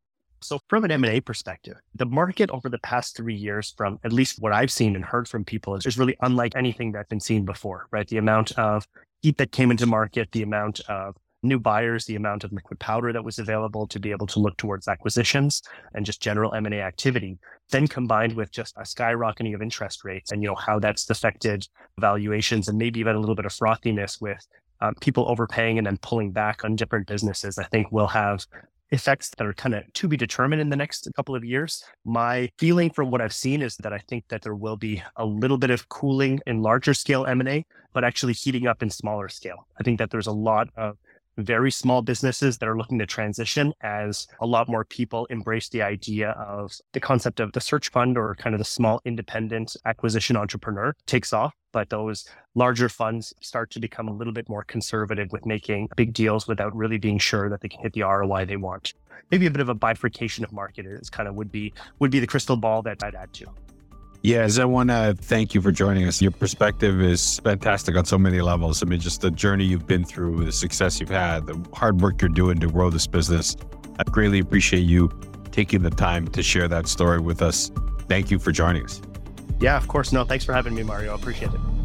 So 0.42 0.61
from 0.68 0.84
an 0.84 0.90
M&A 0.90 1.20
perspective, 1.20 1.76
the 1.94 2.06
market 2.06 2.50
over 2.50 2.68
the 2.68 2.78
past 2.78 3.16
three 3.16 3.34
years, 3.34 3.75
from 3.76 3.99
at 4.04 4.12
least 4.12 4.40
what 4.40 4.52
I've 4.52 4.70
seen 4.70 4.96
and 4.96 5.04
heard 5.04 5.28
from 5.28 5.44
people, 5.44 5.76
is, 5.76 5.99
really 5.99 6.16
unlike 6.22 6.56
anything 6.56 6.92
that's 6.92 7.08
been 7.08 7.20
seen 7.20 7.44
before, 7.44 7.87
right? 7.90 8.08
The 8.08 8.16
amount 8.16 8.52
of 8.52 8.87
heat 9.20 9.38
that 9.38 9.52
came 9.52 9.70
into 9.70 9.87
market, 9.87 10.30
the 10.32 10.42
amount 10.42 10.80
of 10.88 11.16
new 11.42 11.58
buyers, 11.58 12.04
the 12.06 12.16
amount 12.16 12.44
of 12.44 12.52
liquid 12.52 12.78
powder 12.78 13.12
that 13.12 13.25
was 13.25 13.38
available 13.38 13.87
to 13.88 13.99
be 13.99 14.11
able 14.11 14.26
to 14.28 14.38
look 14.38 14.56
towards 14.56 14.88
acquisitions 14.88 15.62
and 15.94 16.06
just 16.06 16.22
general 16.22 16.54
M&A 16.54 16.80
activity, 16.80 17.38
then 17.70 17.87
combined 17.87 18.34
with 18.34 18.50
just 18.52 18.76
a 18.76 18.82
skyrocketing 18.82 19.54
of 19.54 19.62
interest 19.62 20.04
rates 20.04 20.32
and, 20.32 20.42
you 20.42 20.49
know, 20.49 20.54
how 20.54 20.78
that's 20.78 21.08
affected 21.11 21.66
valuations 21.99 22.68
and 22.68 22.78
maybe 22.78 23.00
even 23.00 23.16
a 23.16 23.20
little 23.20 23.34
bit 23.34 23.44
of 23.44 23.52
frothiness 23.52 24.20
with 24.20 24.46
um, 24.80 24.94
people 25.00 25.28
overpaying 25.28 25.78
and 25.78 25.87
then 25.87 25.99
pulling 25.99 26.32
back 26.32 26.64
on 26.64 26.76
different 26.76 27.06
businesses, 27.06 27.58
I 27.58 27.64
think 27.64 27.92
will 27.92 28.08
have 28.08 28.44
effects 28.92 29.30
that 29.37 29.46
are 29.46 29.54
kind 29.54 29.75
of 29.75 29.90
to 29.94 30.06
be 30.06 30.16
determined 30.16 30.61
in 30.61 30.68
the 30.68 30.76
next 30.76 31.08
couple 31.16 31.34
of 31.34 31.44
years. 31.44 31.82
My 32.04 32.50
feeling 32.58 32.90
from 32.90 33.11
what 33.11 33.20
I've 33.20 33.34
seen 33.34 33.62
is 33.62 33.76
that 33.78 33.92
I 33.92 33.99
think 33.99 34.25
that 34.28 34.42
there 34.42 34.54
will 34.54 34.76
be 34.76 35.02
a 35.16 35.25
little 35.25 35.58
bit 35.58 35.70
of 35.70 35.88
cooling 35.88 36.40
in 36.46 36.61
larger 36.62 36.94
scale 36.94 37.25
M&A, 37.25 37.64
but 37.94 38.04
actually 38.04 38.34
heating 38.34 38.66
up 38.66 38.82
in 38.82 38.90
smaller 38.90 39.28
scale. 39.28 39.66
I 39.80 39.82
think 39.82 39.99
that 39.99 40.11
there's 40.11 40.26
a 40.26 40.32
lot 40.32 40.68
of 40.76 40.99
very 41.38 41.70
small 41.70 42.02
businesses 42.02 42.58
that 42.58 42.68
are 42.68 42.76
looking 42.76 42.98
to 42.98 43.06
transition 43.06 43.72
as 43.80 44.26
a 44.40 44.46
lot 44.46 44.68
more 44.68 44.84
people 44.84 45.26
embrace 45.26 45.68
the 45.68 45.82
idea 45.82 46.30
of 46.30 46.72
the 46.92 47.00
concept 47.00 47.40
of 47.40 47.52
the 47.52 47.60
search 47.60 47.90
fund 47.90 48.18
or 48.18 48.34
kind 48.34 48.54
of 48.54 48.58
the 48.58 48.64
small 48.64 49.00
independent 49.04 49.76
acquisition 49.84 50.36
entrepreneur 50.36 50.94
takes 51.06 51.32
off. 51.32 51.54
But 51.72 51.88
those 51.88 52.28
larger 52.54 52.88
funds 52.88 53.32
start 53.40 53.70
to 53.70 53.80
become 53.80 54.08
a 54.08 54.12
little 54.12 54.32
bit 54.32 54.48
more 54.48 54.62
conservative 54.62 55.32
with 55.32 55.46
making 55.46 55.88
big 55.96 56.12
deals 56.12 56.46
without 56.46 56.76
really 56.76 56.98
being 56.98 57.18
sure 57.18 57.48
that 57.48 57.62
they 57.62 57.68
can 57.68 57.80
hit 57.80 57.94
the 57.94 58.02
ROI 58.02 58.44
they 58.44 58.56
want. 58.56 58.92
Maybe 59.30 59.46
a 59.46 59.50
bit 59.50 59.62
of 59.62 59.70
a 59.70 59.74
bifurcation 59.74 60.44
of 60.44 60.52
market 60.52 60.84
is 60.84 61.08
kind 61.08 61.28
of 61.28 61.34
would 61.36 61.50
be 61.50 61.72
would 61.98 62.10
be 62.10 62.20
the 62.20 62.26
crystal 62.26 62.56
ball 62.56 62.82
that 62.82 63.02
I'd 63.02 63.14
add 63.14 63.32
to. 63.34 63.46
Yaz, 64.25 64.61
I 64.61 64.64
want 64.64 64.91
to 64.91 64.95
uh, 64.95 65.14
thank 65.17 65.52
you 65.52 65.61
for 65.61 65.73
joining 65.73 66.07
us. 66.07 66.23
Your 66.23 66.31
perspective 66.31 67.02
is 67.02 67.41
fantastic 67.41 67.97
on 67.97 68.05
so 68.05 68.17
many 68.17 68.41
levels. 68.41 68.81
I 68.81 68.87
mean, 68.87 69.00
just 69.00 69.21
the 69.21 69.33
journey 69.33 69.64
you've 69.64 69.88
been 69.88 70.05
through, 70.05 70.45
the 70.45 70.52
success 70.52 71.00
you've 71.00 71.09
had, 71.09 71.47
the 71.47 71.61
hard 71.75 72.00
work 72.00 72.23
you're 72.23 72.29
doing 72.29 72.61
to 72.61 72.69
grow 72.69 72.88
this 72.88 73.09
business. 73.09 73.57
I 73.99 74.05
greatly 74.05 74.38
appreciate 74.38 74.85
you 74.85 75.11
taking 75.50 75.83
the 75.83 75.91
time 75.91 76.29
to 76.29 76.43
share 76.43 76.69
that 76.69 76.87
story 76.87 77.19
with 77.19 77.43
us. 77.43 77.73
Thank 78.09 78.31
you 78.31 78.38
for 78.38 78.52
joining 78.52 78.85
us. 78.85 79.02
Yeah, 79.59 79.76
of 79.76 79.88
course. 79.88 80.12
No, 80.12 80.25
thanks 80.25 80.45
for 80.45 80.52
having 80.52 80.75
me, 80.75 80.85
Mario. 80.85 81.12
I 81.12 81.17
appreciate 81.17 81.52
it. 81.52 81.81